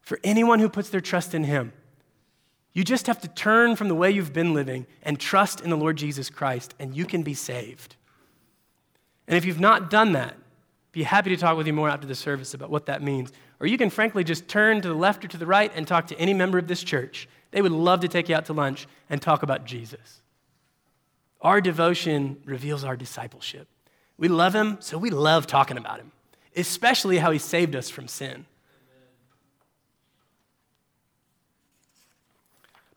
for 0.02 0.20
anyone 0.24 0.60
who 0.60 0.70
puts 0.70 0.90
their 0.90 1.02
trust 1.02 1.34
in 1.34 1.46
him. 1.46 1.74
You 2.74 2.84
just 2.84 3.08
have 3.08 3.22
to 3.22 3.28
turn 3.28 3.76
from 3.76 3.88
the 3.88 3.96
way 3.96 4.10
you've 4.10 4.34
been 4.34 4.54
living 4.54 4.88
and 5.04 5.20
trust 5.20 5.62
in 5.62 5.70
the 5.70 5.78
Lord 5.78 5.96
Jesus 5.96 6.30
Christ, 6.30 6.74
and 6.80 6.96
you 6.96 7.06
can 7.06 7.22
be 7.22 7.36
saved. 7.36 7.96
And 9.28 9.38
if 9.38 9.46
you've 9.46 9.60
not 9.60 9.90
done 9.90 10.14
that, 10.14 10.36
be 10.92 11.04
happy 11.04 11.30
to 11.30 11.38
talk 11.38 11.56
with 11.56 11.68
you 11.68 11.74
more 11.74 11.90
after 11.90 12.08
the 12.08 12.16
service 12.16 12.54
about 12.54 12.70
what 12.70 12.88
that 12.88 13.02
means. 13.02 13.32
Or 13.60 13.68
you 13.68 13.78
can 13.78 13.90
frankly 13.90 14.24
just 14.24 14.48
turn 14.48 14.82
to 14.82 14.88
the 14.88 14.94
left 14.94 15.24
or 15.24 15.28
to 15.30 15.38
the 15.38 15.46
right 15.46 15.72
and 15.76 15.88
talk 15.88 16.08
to 16.08 16.20
any 16.20 16.34
member 16.34 16.58
of 16.58 16.68
this 16.68 16.84
church. 16.84 17.28
They 17.52 17.62
would 17.62 17.72
love 17.72 18.02
to 18.02 18.08
take 18.08 18.30
you 18.30 18.36
out 18.36 18.46
to 18.46 18.54
lunch 18.54 18.88
and 19.10 19.22
talk 19.22 19.44
about 19.44 19.66
Jesus. 19.66 20.22
Our 21.42 21.62
devotion 21.62 22.38
reveals 22.46 22.84
our 22.84 22.96
discipleship. 22.96 23.68
We 24.18 24.28
love 24.28 24.54
him, 24.54 24.78
so 24.80 24.98
we 24.98 25.10
love 25.10 25.48
talking 25.48 25.78
about 25.78 26.00
him, 26.00 26.12
especially 26.56 27.18
how 27.18 27.32
he 27.32 27.40
saved 27.40 27.76
us 27.76 27.90
from 27.90 28.08
sin. 28.08 28.46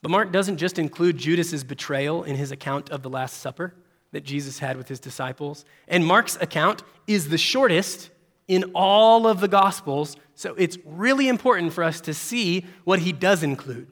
But 0.06 0.12
Mark 0.12 0.30
doesn't 0.30 0.58
just 0.58 0.78
include 0.78 1.18
Judas's 1.18 1.64
betrayal 1.64 2.22
in 2.22 2.36
his 2.36 2.52
account 2.52 2.90
of 2.90 3.02
the 3.02 3.10
Last 3.10 3.38
Supper 3.38 3.74
that 4.12 4.22
Jesus 4.22 4.60
had 4.60 4.76
with 4.76 4.86
his 4.86 5.00
disciples. 5.00 5.64
And 5.88 6.06
Mark's 6.06 6.36
account 6.40 6.84
is 7.08 7.28
the 7.28 7.36
shortest 7.36 8.10
in 8.46 8.70
all 8.72 9.26
of 9.26 9.40
the 9.40 9.48
Gospels, 9.48 10.16
so 10.36 10.54
it's 10.54 10.78
really 10.84 11.26
important 11.26 11.72
for 11.72 11.82
us 11.82 12.00
to 12.02 12.14
see 12.14 12.64
what 12.84 13.00
he 13.00 13.10
does 13.10 13.42
include. 13.42 13.88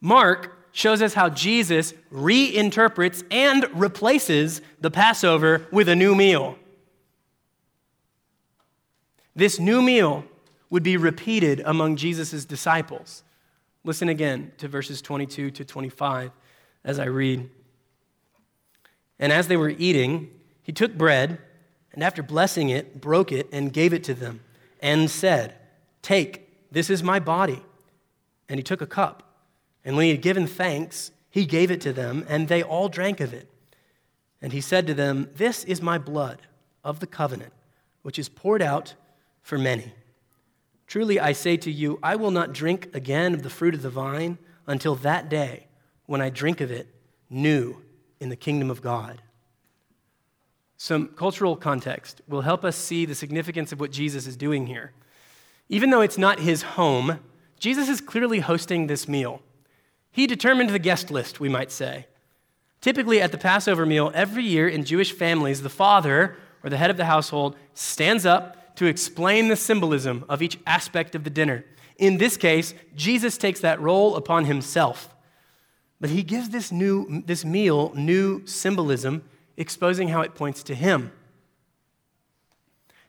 Mark 0.00 0.56
shows 0.70 1.02
us 1.02 1.14
how 1.14 1.30
Jesus 1.30 1.92
reinterprets 2.12 3.24
and 3.28 3.66
replaces 3.74 4.62
the 4.80 4.88
Passover 4.92 5.66
with 5.72 5.88
a 5.88 5.96
new 5.96 6.14
meal. 6.14 6.56
This 9.34 9.58
new 9.58 9.82
meal 9.82 10.22
would 10.70 10.84
be 10.84 10.96
repeated 10.96 11.60
among 11.64 11.96
Jesus' 11.96 12.44
disciples. 12.44 13.24
Listen 13.84 14.08
again 14.08 14.52
to 14.58 14.68
verses 14.68 15.00
22 15.00 15.50
to 15.52 15.64
25 15.64 16.32
as 16.84 16.98
I 16.98 17.06
read. 17.06 17.48
And 19.18 19.32
as 19.32 19.48
they 19.48 19.56
were 19.56 19.70
eating, 19.70 20.30
he 20.62 20.72
took 20.72 20.96
bread, 20.96 21.38
and 21.92 22.02
after 22.02 22.22
blessing 22.22 22.68
it, 22.68 23.00
broke 23.00 23.32
it 23.32 23.48
and 23.52 23.72
gave 23.72 23.92
it 23.92 24.04
to 24.04 24.14
them, 24.14 24.40
and 24.80 25.10
said, 25.10 25.54
Take, 26.02 26.70
this 26.70 26.90
is 26.90 27.02
my 27.02 27.18
body. 27.18 27.62
And 28.48 28.58
he 28.58 28.62
took 28.62 28.80
a 28.80 28.86
cup, 28.86 29.22
and 29.84 29.96
when 29.96 30.04
he 30.04 30.10
had 30.10 30.22
given 30.22 30.46
thanks, 30.46 31.12
he 31.30 31.46
gave 31.46 31.70
it 31.70 31.80
to 31.82 31.92
them, 31.92 32.24
and 32.28 32.48
they 32.48 32.62
all 32.62 32.88
drank 32.88 33.20
of 33.20 33.32
it. 33.32 33.48
And 34.42 34.52
he 34.52 34.60
said 34.60 34.86
to 34.86 34.94
them, 34.94 35.28
This 35.34 35.64
is 35.64 35.80
my 35.80 35.98
blood 35.98 36.42
of 36.82 37.00
the 37.00 37.06
covenant, 37.06 37.52
which 38.02 38.18
is 38.18 38.28
poured 38.28 38.62
out 38.62 38.94
for 39.42 39.58
many. 39.58 39.92
Truly 40.90 41.20
I 41.20 41.30
say 41.30 41.56
to 41.58 41.70
you, 41.70 42.00
I 42.02 42.16
will 42.16 42.32
not 42.32 42.52
drink 42.52 42.88
again 42.94 43.32
of 43.32 43.44
the 43.44 43.48
fruit 43.48 43.74
of 43.74 43.82
the 43.82 43.90
vine 43.90 44.38
until 44.66 44.96
that 44.96 45.28
day 45.28 45.68
when 46.06 46.20
I 46.20 46.30
drink 46.30 46.60
of 46.60 46.72
it 46.72 46.88
new 47.30 47.76
in 48.18 48.28
the 48.28 48.34
kingdom 48.34 48.72
of 48.72 48.82
God. 48.82 49.22
Some 50.76 51.06
cultural 51.10 51.54
context 51.54 52.22
will 52.26 52.40
help 52.40 52.64
us 52.64 52.74
see 52.74 53.04
the 53.04 53.14
significance 53.14 53.70
of 53.70 53.78
what 53.78 53.92
Jesus 53.92 54.26
is 54.26 54.36
doing 54.36 54.66
here. 54.66 54.90
Even 55.68 55.90
though 55.90 56.00
it's 56.00 56.18
not 56.18 56.40
his 56.40 56.62
home, 56.62 57.20
Jesus 57.60 57.88
is 57.88 58.00
clearly 58.00 58.40
hosting 58.40 58.88
this 58.88 59.06
meal. 59.06 59.42
He 60.10 60.26
determined 60.26 60.70
the 60.70 60.80
guest 60.80 61.08
list, 61.08 61.38
we 61.38 61.48
might 61.48 61.70
say. 61.70 62.06
Typically, 62.80 63.22
at 63.22 63.30
the 63.30 63.38
Passover 63.38 63.86
meal, 63.86 64.10
every 64.12 64.42
year 64.42 64.68
in 64.68 64.84
Jewish 64.84 65.12
families, 65.12 65.62
the 65.62 65.68
father 65.68 66.36
or 66.64 66.68
the 66.68 66.78
head 66.78 66.90
of 66.90 66.96
the 66.96 67.04
household 67.04 67.54
stands 67.74 68.26
up 68.26 68.56
to 68.80 68.86
explain 68.86 69.48
the 69.48 69.56
symbolism 69.56 70.24
of 70.26 70.40
each 70.40 70.58
aspect 70.66 71.14
of 71.14 71.22
the 71.22 71.28
dinner. 71.28 71.66
In 71.98 72.16
this 72.16 72.38
case, 72.38 72.72
Jesus 72.96 73.36
takes 73.36 73.60
that 73.60 73.78
role 73.78 74.16
upon 74.16 74.46
himself. 74.46 75.14
But 76.00 76.08
he 76.08 76.22
gives 76.22 76.48
this, 76.48 76.72
new, 76.72 77.22
this 77.26 77.44
meal 77.44 77.92
new 77.94 78.46
symbolism, 78.46 79.22
exposing 79.58 80.08
how 80.08 80.22
it 80.22 80.34
points 80.34 80.62
to 80.62 80.74
him. 80.74 81.12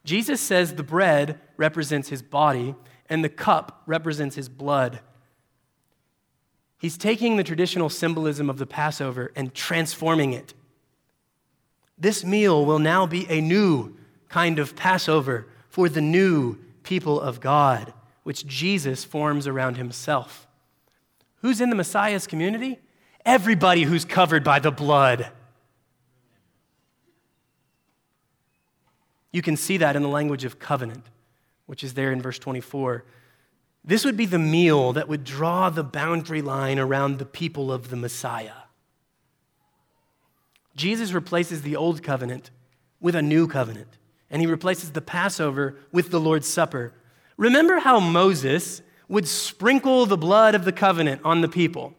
Jesus 0.04 0.42
says 0.42 0.76
the 0.76 0.84
bread 0.84 1.40
represents 1.56 2.10
his 2.10 2.22
body 2.22 2.76
and 3.08 3.24
the 3.24 3.30
cup 3.30 3.82
represents 3.86 4.36
his 4.36 4.50
blood. 4.50 5.00
He's 6.80 6.98
taking 6.98 7.38
the 7.38 7.46
traditional 7.46 7.88
symbolism 7.88 8.50
of 8.50 8.58
the 8.58 8.68
Passover 8.68 9.32
and 9.38 9.54
transforming 9.54 10.34
it. 10.34 10.54
This 11.98 12.26
meal 12.26 12.66
will 12.66 12.80
now 12.80 13.08
be 13.08 13.26
a 13.30 13.40
new 13.40 13.96
kind 14.28 14.60
of 14.60 14.76
Passover 14.76 15.48
for 15.72 15.90
the 15.90 16.02
new 16.02 16.58
people 16.84 17.20
of 17.20 17.40
God, 17.40 17.94
which 18.24 18.46
Jesus 18.46 19.04
forms 19.04 19.48
around 19.48 19.78
himself. 19.78 20.46
Who's 21.38 21.62
in 21.62 21.70
the 21.70 21.76
Messiah's 21.76 22.28
community? 22.28 22.78
Everybody 23.26 23.84
who's 23.84 24.06
covered 24.06 24.44
by 24.44 24.60
the 24.60 24.70
blood. 24.70 25.32
You 29.32 29.42
can 29.42 29.56
see 29.56 29.78
that 29.78 29.96
in 29.96 30.04
the 30.04 30.10
language 30.10 30.44
of 30.44 30.60
covenant, 30.60 31.06
which 31.68 31.84
is 31.84 31.94
there 31.94 32.12
in 32.12 32.22
verse 32.22 32.38
24. 32.38 33.06
This 33.84 34.04
would 34.04 34.18
be 34.18 34.26
the 34.26 34.38
meal 34.38 34.92
that 34.94 35.08
would 35.08 35.24
draw 35.24 35.70
the 35.70 35.86
boundary 35.86 36.42
line 36.42 36.80
around 36.80 37.18
the 37.18 37.26
people 37.26 37.72
of 37.72 37.90
the 37.90 37.96
Messiah. 37.96 38.52
Jesus 40.76 41.14
replaces 41.14 41.62
the 41.62 41.78
old 41.78 42.04
covenant 42.04 42.52
with 43.00 43.16
a 43.16 43.22
new 43.22 43.48
covenant, 43.48 43.98
and 44.32 44.42
he 44.42 44.48
replaces 44.48 44.92
the 44.92 45.02
Passover 45.02 45.76
with 45.92 46.10
the 46.10 46.20
Lord's 46.20 46.48
Supper. 46.48 46.94
Remember 47.38 47.80
how 47.80 48.00
Moses 48.00 48.82
would 49.08 49.28
sprinkle 49.28 50.06
the 50.06 50.18
blood 50.18 50.56
of 50.56 50.64
the 50.66 50.72
covenant 50.72 51.22
on 51.24 51.42
the 51.42 51.50
people? 51.50 51.94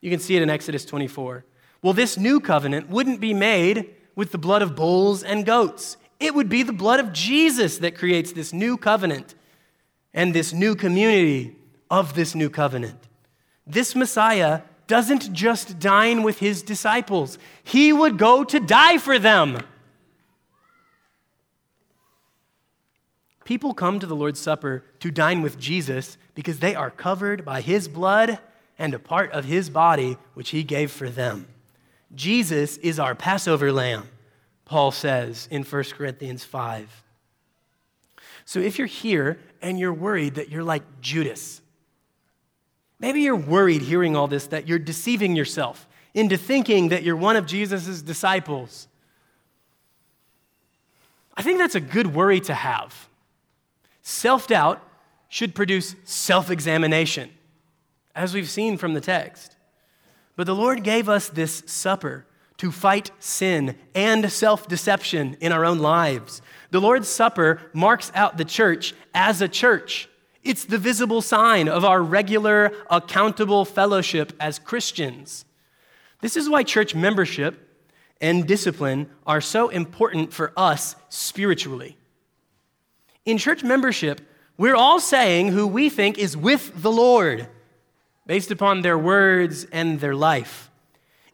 You 0.00 0.10
can 0.10 0.20
see 0.20 0.36
it 0.36 0.42
in 0.42 0.50
Exodus 0.50 0.84
24. 0.84 1.44
Well, 1.80 1.92
this 1.92 2.18
new 2.18 2.40
covenant 2.40 2.90
wouldn't 2.90 3.20
be 3.20 3.32
made 3.32 3.94
with 4.16 4.32
the 4.32 4.38
blood 4.38 4.62
of 4.62 4.74
bulls 4.74 5.22
and 5.22 5.46
goats. 5.46 5.96
It 6.18 6.34
would 6.34 6.48
be 6.48 6.64
the 6.64 6.72
blood 6.72 6.98
of 6.98 7.12
Jesus 7.12 7.78
that 7.78 7.96
creates 7.96 8.32
this 8.32 8.52
new 8.52 8.76
covenant 8.76 9.36
and 10.12 10.34
this 10.34 10.52
new 10.52 10.74
community 10.74 11.56
of 11.88 12.14
this 12.14 12.34
new 12.34 12.50
covenant. 12.50 13.06
This 13.64 13.94
Messiah 13.94 14.62
doesn't 14.88 15.32
just 15.32 15.78
dine 15.78 16.22
with 16.22 16.38
his 16.38 16.62
disciples, 16.62 17.38
he 17.62 17.92
would 17.92 18.18
go 18.18 18.42
to 18.42 18.58
die 18.58 18.98
for 18.98 19.18
them. 19.18 19.58
People 23.48 23.72
come 23.72 23.98
to 23.98 24.04
the 24.04 24.14
Lord's 24.14 24.38
Supper 24.38 24.84
to 25.00 25.10
dine 25.10 25.40
with 25.40 25.58
Jesus 25.58 26.18
because 26.34 26.58
they 26.58 26.74
are 26.74 26.90
covered 26.90 27.46
by 27.46 27.62
his 27.62 27.88
blood 27.88 28.40
and 28.78 28.92
a 28.92 28.98
part 28.98 29.32
of 29.32 29.46
his 29.46 29.70
body, 29.70 30.18
which 30.34 30.50
he 30.50 30.62
gave 30.62 30.90
for 30.90 31.08
them. 31.08 31.48
Jesus 32.14 32.76
is 32.76 33.00
our 33.00 33.14
Passover 33.14 33.72
lamb. 33.72 34.06
Paul 34.66 34.90
says 34.90 35.48
in 35.50 35.62
1 35.62 35.84
Corinthians 35.96 36.44
5. 36.44 37.02
So 38.44 38.60
if 38.60 38.76
you're 38.76 38.86
here 38.86 39.38
and 39.62 39.78
you're 39.78 39.94
worried 39.94 40.34
that 40.34 40.50
you're 40.50 40.62
like 40.62 40.82
Judas, 41.00 41.62
maybe 42.98 43.22
you're 43.22 43.34
worried 43.34 43.80
hearing 43.80 44.14
all 44.14 44.28
this 44.28 44.48
that 44.48 44.68
you're 44.68 44.78
deceiving 44.78 45.34
yourself 45.34 45.88
into 46.12 46.36
thinking 46.36 46.90
that 46.90 47.02
you're 47.02 47.16
one 47.16 47.36
of 47.36 47.46
Jesus' 47.46 48.02
disciples. 48.02 48.88
I 51.34 51.40
think 51.40 51.58
that's 51.58 51.76
a 51.76 51.80
good 51.80 52.14
worry 52.14 52.40
to 52.40 52.52
have. 52.52 53.07
Self 54.08 54.46
doubt 54.46 54.82
should 55.28 55.54
produce 55.54 55.94
self 56.02 56.50
examination, 56.50 57.28
as 58.14 58.32
we've 58.32 58.48
seen 58.48 58.78
from 58.78 58.94
the 58.94 59.02
text. 59.02 59.56
But 60.34 60.46
the 60.46 60.54
Lord 60.54 60.82
gave 60.82 61.10
us 61.10 61.28
this 61.28 61.62
supper 61.66 62.24
to 62.56 62.72
fight 62.72 63.10
sin 63.18 63.76
and 63.94 64.32
self 64.32 64.66
deception 64.66 65.36
in 65.42 65.52
our 65.52 65.62
own 65.62 65.80
lives. 65.80 66.40
The 66.70 66.80
Lord's 66.80 67.06
Supper 67.06 67.60
marks 67.74 68.10
out 68.14 68.38
the 68.38 68.46
church 68.46 68.94
as 69.12 69.42
a 69.42 69.48
church. 69.48 70.08
It's 70.42 70.64
the 70.64 70.78
visible 70.78 71.20
sign 71.20 71.68
of 71.68 71.84
our 71.84 72.02
regular, 72.02 72.72
accountable 72.90 73.66
fellowship 73.66 74.32
as 74.40 74.58
Christians. 74.58 75.44
This 76.22 76.34
is 76.34 76.48
why 76.48 76.62
church 76.62 76.94
membership 76.94 77.84
and 78.22 78.48
discipline 78.48 79.10
are 79.26 79.42
so 79.42 79.68
important 79.68 80.32
for 80.32 80.54
us 80.56 80.96
spiritually. 81.10 81.98
In 83.28 83.36
church 83.36 83.62
membership, 83.62 84.22
we're 84.56 84.74
all 84.74 85.00
saying 85.00 85.48
who 85.48 85.66
we 85.66 85.90
think 85.90 86.16
is 86.16 86.34
with 86.34 86.72
the 86.80 86.90
Lord 86.90 87.46
based 88.24 88.50
upon 88.50 88.80
their 88.80 88.96
words 88.96 89.66
and 89.70 90.00
their 90.00 90.14
life. 90.14 90.70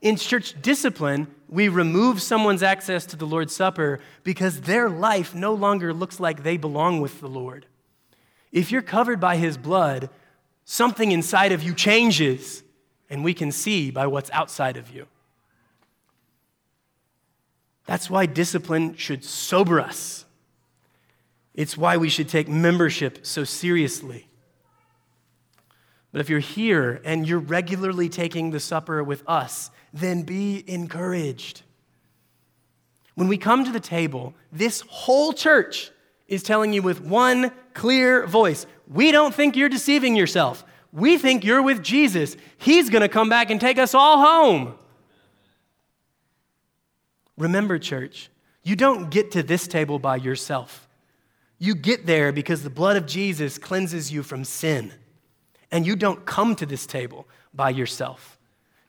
In 0.02 0.16
church 0.16 0.60
discipline, 0.60 1.28
we 1.48 1.68
remove 1.68 2.20
someone's 2.20 2.64
access 2.64 3.06
to 3.06 3.16
the 3.16 3.28
Lord's 3.28 3.54
Supper 3.54 4.00
because 4.24 4.62
their 4.62 4.90
life 4.90 5.36
no 5.36 5.54
longer 5.54 5.94
looks 5.94 6.18
like 6.18 6.42
they 6.42 6.56
belong 6.56 7.00
with 7.00 7.20
the 7.20 7.28
Lord. 7.28 7.64
If 8.50 8.72
you're 8.72 8.82
covered 8.82 9.20
by 9.20 9.36
His 9.36 9.56
blood, 9.56 10.10
something 10.64 11.12
inside 11.12 11.52
of 11.52 11.62
you 11.62 11.74
changes, 11.74 12.64
and 13.08 13.22
we 13.22 13.34
can 13.34 13.52
see 13.52 13.92
by 13.92 14.08
what's 14.08 14.32
outside 14.32 14.76
of 14.76 14.90
you. 14.90 15.06
That's 17.86 18.10
why 18.10 18.26
discipline 18.26 18.96
should 18.96 19.22
sober 19.24 19.78
us. 19.78 20.23
It's 21.54 21.76
why 21.76 21.96
we 21.96 22.08
should 22.08 22.28
take 22.28 22.48
membership 22.48 23.24
so 23.24 23.44
seriously. 23.44 24.28
But 26.12 26.20
if 26.20 26.28
you're 26.28 26.40
here 26.40 27.00
and 27.04 27.28
you're 27.28 27.38
regularly 27.38 28.08
taking 28.08 28.50
the 28.50 28.60
supper 28.60 29.02
with 29.02 29.22
us, 29.26 29.70
then 29.92 30.22
be 30.22 30.64
encouraged. 30.66 31.62
When 33.14 33.28
we 33.28 33.38
come 33.38 33.64
to 33.64 33.72
the 33.72 33.80
table, 33.80 34.34
this 34.52 34.82
whole 34.88 35.32
church 35.32 35.90
is 36.26 36.42
telling 36.42 36.72
you 36.72 36.82
with 36.82 37.00
one 37.00 37.52
clear 37.74 38.26
voice 38.26 38.66
we 38.86 39.12
don't 39.12 39.34
think 39.34 39.56
you're 39.56 39.68
deceiving 39.68 40.14
yourself. 40.14 40.64
We 40.92 41.18
think 41.18 41.44
you're 41.44 41.62
with 41.62 41.82
Jesus. 41.82 42.36
He's 42.58 42.90
going 42.90 43.02
to 43.02 43.08
come 43.08 43.28
back 43.28 43.50
and 43.50 43.60
take 43.60 43.78
us 43.78 43.94
all 43.94 44.18
home. 44.18 44.74
Remember, 47.36 47.78
church, 47.78 48.30
you 48.62 48.76
don't 48.76 49.10
get 49.10 49.32
to 49.32 49.42
this 49.42 49.66
table 49.66 49.98
by 49.98 50.16
yourself. 50.16 50.86
You 51.58 51.74
get 51.74 52.06
there 52.06 52.32
because 52.32 52.62
the 52.62 52.70
blood 52.70 52.96
of 52.96 53.06
Jesus 53.06 53.58
cleanses 53.58 54.12
you 54.12 54.22
from 54.22 54.44
sin. 54.44 54.92
And 55.70 55.86
you 55.86 55.96
don't 55.96 56.24
come 56.24 56.54
to 56.56 56.66
this 56.66 56.86
table 56.86 57.26
by 57.52 57.70
yourself. 57.70 58.38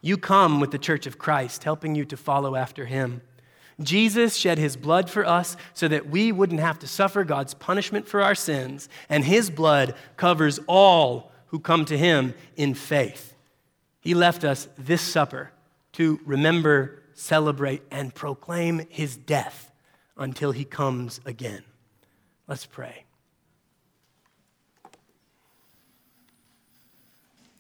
You 0.01 0.17
come 0.17 0.59
with 0.59 0.71
the 0.71 0.77
church 0.77 1.07
of 1.07 1.17
Christ, 1.17 1.63
helping 1.63 1.95
you 1.95 2.05
to 2.05 2.17
follow 2.17 2.55
after 2.55 2.85
him. 2.85 3.21
Jesus 3.81 4.35
shed 4.35 4.57
his 4.57 4.77
blood 4.77 5.09
for 5.09 5.25
us 5.25 5.57
so 5.73 5.87
that 5.87 6.07
we 6.07 6.31
wouldn't 6.31 6.59
have 6.59 6.79
to 6.79 6.87
suffer 6.87 7.23
God's 7.23 7.53
punishment 7.53 8.07
for 8.07 8.21
our 8.21 8.35
sins, 8.35 8.87
and 9.09 9.23
his 9.23 9.49
blood 9.49 9.95
covers 10.15 10.59
all 10.67 11.31
who 11.47 11.59
come 11.59 11.85
to 11.85 11.97
him 11.97 12.33
in 12.55 12.73
faith. 12.73 13.33
He 13.99 14.13
left 14.13 14.43
us 14.43 14.67
this 14.77 15.01
supper 15.01 15.51
to 15.93 16.19
remember, 16.25 17.01
celebrate, 17.13 17.81
and 17.89 18.13
proclaim 18.13 18.85
his 18.89 19.17
death 19.17 19.71
until 20.17 20.51
he 20.51 20.65
comes 20.65 21.19
again. 21.25 21.63
Let's 22.47 22.65
pray. 22.65 23.05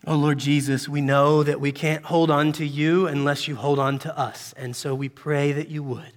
Oh, 0.07 0.15
Lord 0.15 0.37
Jesus, 0.37 0.87
we 0.87 1.01
know 1.01 1.41
that 1.41 1.59
we 1.59 1.71
can't 1.71 2.05
hold 2.05 2.29
on 2.29 2.51
to 2.53 2.65
you 2.65 3.07
unless 3.07 3.47
you 3.47 3.55
hold 3.55 3.79
on 3.79 3.97
to 3.99 4.17
us. 4.17 4.53
And 4.55 4.75
so 4.75 4.93
we 4.93 5.09
pray 5.09 5.51
that 5.51 5.69
you 5.69 5.81
would. 5.81 6.11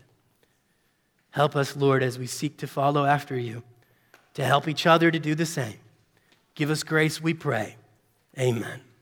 Help 1.31 1.57
us, 1.57 1.75
Lord, 1.75 2.03
as 2.03 2.19
we 2.19 2.27
seek 2.27 2.59
to 2.59 2.67
follow 2.67 3.07
after 3.07 3.39
you, 3.39 3.63
to 4.35 4.45
help 4.45 4.69
each 4.69 4.87
other 4.87 5.11
to 5.11 5.19
do 5.19 5.35
the 5.35 5.47
same. 5.47 5.79
Give 6.55 6.71
us 6.71 6.83
grace, 6.83 7.23
we 7.23 7.33
pray. 7.33 7.77
Amen. 8.39 8.81